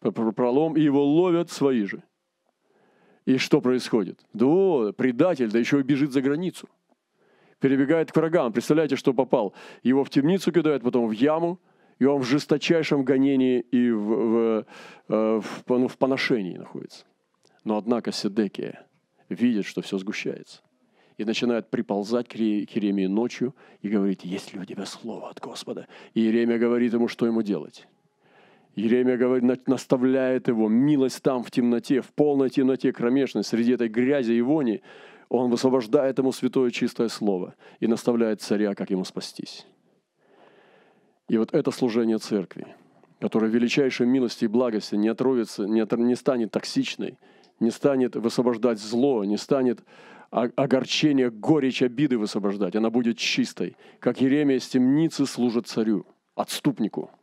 пролом, 0.00 0.76
и 0.76 0.80
его 0.80 1.04
ловят 1.04 1.50
свои 1.50 1.84
же. 1.84 2.02
И 3.26 3.38
что 3.38 3.60
происходит? 3.60 4.20
Да, 4.32 4.92
предатель, 4.92 5.50
да 5.50 5.58
еще 5.58 5.80
и 5.80 5.82
бежит 5.82 6.12
за 6.12 6.20
границу. 6.20 6.68
Перебегает 7.58 8.12
к 8.12 8.16
врагам. 8.16 8.52
Представляете, 8.52 8.96
что 8.96 9.14
попал? 9.14 9.54
Его 9.82 10.04
в 10.04 10.10
темницу 10.10 10.52
кидают, 10.52 10.82
потом 10.82 11.08
в 11.08 11.12
яму, 11.12 11.58
и 11.98 12.04
он 12.04 12.20
в 12.20 12.24
жесточайшем 12.24 13.04
гонении 13.04 13.60
и 13.60 13.90
в, 13.90 13.98
в, 13.98 14.66
э, 15.08 15.40
в, 15.40 15.64
ну, 15.68 15.88
в 15.88 15.96
поношении 15.96 16.58
находится. 16.58 17.06
Но 17.64 17.78
однако 17.78 18.12
Седекия 18.12 18.86
видит, 19.30 19.64
что 19.64 19.80
все 19.80 19.96
сгущается. 19.96 20.60
И 21.16 21.24
начинает 21.24 21.70
приползать 21.70 22.28
к 22.28 22.36
Иеремии 22.36 23.06
ночью 23.06 23.54
и 23.80 23.88
говорит, 23.88 24.22
есть 24.22 24.52
ли 24.52 24.60
у 24.60 24.64
тебя 24.64 24.84
слово 24.84 25.30
от 25.30 25.40
Господа? 25.40 25.86
И 26.12 26.20
Иеремия 26.20 26.58
говорит 26.58 26.92
ему, 26.92 27.08
что 27.08 27.24
ему 27.24 27.42
делать. 27.42 27.86
Еремия 28.74 29.16
говорит, 29.16 29.68
наставляет 29.68 30.48
его, 30.48 30.68
милость 30.68 31.22
там 31.22 31.44
в 31.44 31.50
темноте, 31.50 32.00
в 32.00 32.12
полной 32.12 32.50
темноте 32.50 32.92
кромешной, 32.92 33.44
среди 33.44 33.72
этой 33.72 33.88
грязи 33.88 34.32
и 34.32 34.40
вони, 34.40 34.82
он 35.28 35.50
высвобождает 35.50 36.18
ему 36.18 36.32
святое 36.32 36.70
чистое 36.70 37.08
слово 37.08 37.54
и 37.78 37.86
наставляет 37.86 38.40
царя, 38.42 38.74
как 38.74 38.90
ему 38.90 39.04
спастись. 39.04 39.66
И 41.28 41.38
вот 41.38 41.54
это 41.54 41.70
служение 41.70 42.18
церкви, 42.18 42.66
которое 43.20 43.50
величайшей 43.50 44.06
милости 44.06 44.44
и 44.44 44.48
благости 44.48 44.96
не 44.96 45.08
отровится, 45.08 45.66
не, 45.66 45.80
от, 45.80 45.92
не 45.92 46.16
станет 46.16 46.50
токсичной, 46.50 47.18
не 47.60 47.70
станет 47.70 48.16
высвобождать 48.16 48.80
зло, 48.80 49.24
не 49.24 49.36
станет 49.36 49.84
огорчение, 50.30 51.30
горечь 51.30 51.80
обиды 51.80 52.18
высвобождать. 52.18 52.74
Она 52.74 52.90
будет 52.90 53.18
чистой, 53.18 53.76
как 54.00 54.20
Еремия 54.20 54.56
из 54.56 54.66
темницы 54.66 55.26
служит 55.26 55.68
царю, 55.68 56.06
отступнику– 56.34 57.10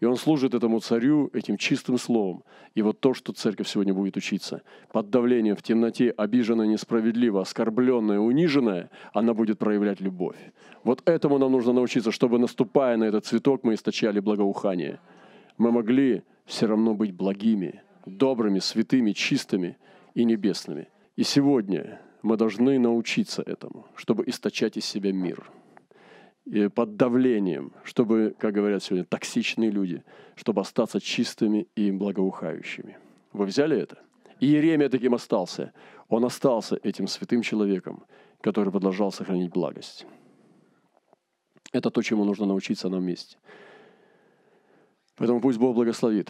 и 0.00 0.06
он 0.06 0.16
служит 0.16 0.54
этому 0.54 0.80
царю 0.80 1.30
этим 1.34 1.58
чистым 1.58 1.98
словом. 1.98 2.42
И 2.74 2.82
вот 2.82 3.00
то, 3.00 3.12
что 3.12 3.32
церковь 3.32 3.68
сегодня 3.68 3.92
будет 3.92 4.16
учиться, 4.16 4.62
под 4.90 5.10
давлением 5.10 5.56
в 5.56 5.62
темноте, 5.62 6.10
обиженная 6.10 6.66
несправедливо, 6.66 7.42
оскорбленная, 7.42 8.18
униженная, 8.18 8.90
она 9.12 9.34
будет 9.34 9.58
проявлять 9.58 10.00
любовь. 10.00 10.38
Вот 10.84 11.06
этому 11.06 11.38
нам 11.38 11.52
нужно 11.52 11.74
научиться, 11.74 12.10
чтобы, 12.10 12.38
наступая 12.38 12.96
на 12.96 13.04
этот 13.04 13.26
цветок, 13.26 13.62
мы 13.62 13.74
источали 13.74 14.20
благоухание. 14.20 15.00
Мы 15.58 15.70
могли 15.70 16.22
все 16.46 16.66
равно 16.66 16.94
быть 16.94 17.12
благими, 17.12 17.82
добрыми, 18.06 18.58
святыми, 18.60 19.12
чистыми 19.12 19.76
и 20.14 20.24
небесными. 20.24 20.88
И 21.16 21.24
сегодня 21.24 22.00
мы 22.22 22.38
должны 22.38 22.78
научиться 22.78 23.42
этому, 23.42 23.86
чтобы 23.94 24.24
источать 24.26 24.78
из 24.78 24.86
себя 24.86 25.12
мир– 25.12 25.50
под 26.74 26.96
давлением, 26.96 27.72
чтобы, 27.84 28.34
как 28.38 28.54
говорят 28.54 28.82
сегодня, 28.82 29.04
токсичные 29.04 29.70
люди, 29.70 30.02
чтобы 30.34 30.60
остаться 30.60 31.00
чистыми 31.00 31.68
и 31.76 31.90
благоухающими. 31.90 32.96
Вы 33.32 33.46
взяли 33.46 33.78
это? 33.78 33.98
И 34.40 34.46
Иеремия 34.46 34.88
таким 34.88 35.14
остался. 35.14 35.72
Он 36.08 36.24
остался 36.24 36.78
этим 36.82 37.06
святым 37.06 37.42
человеком, 37.42 38.04
который 38.40 38.72
продолжал 38.72 39.12
сохранить 39.12 39.52
благость. 39.52 40.06
Это 41.72 41.90
то, 41.90 42.02
чему 42.02 42.24
нужно 42.24 42.46
научиться 42.46 42.88
нам 42.88 43.00
вместе. 43.00 43.36
Поэтому 45.16 45.40
пусть 45.40 45.58
Бог 45.58 45.74
благословит. 45.74 46.28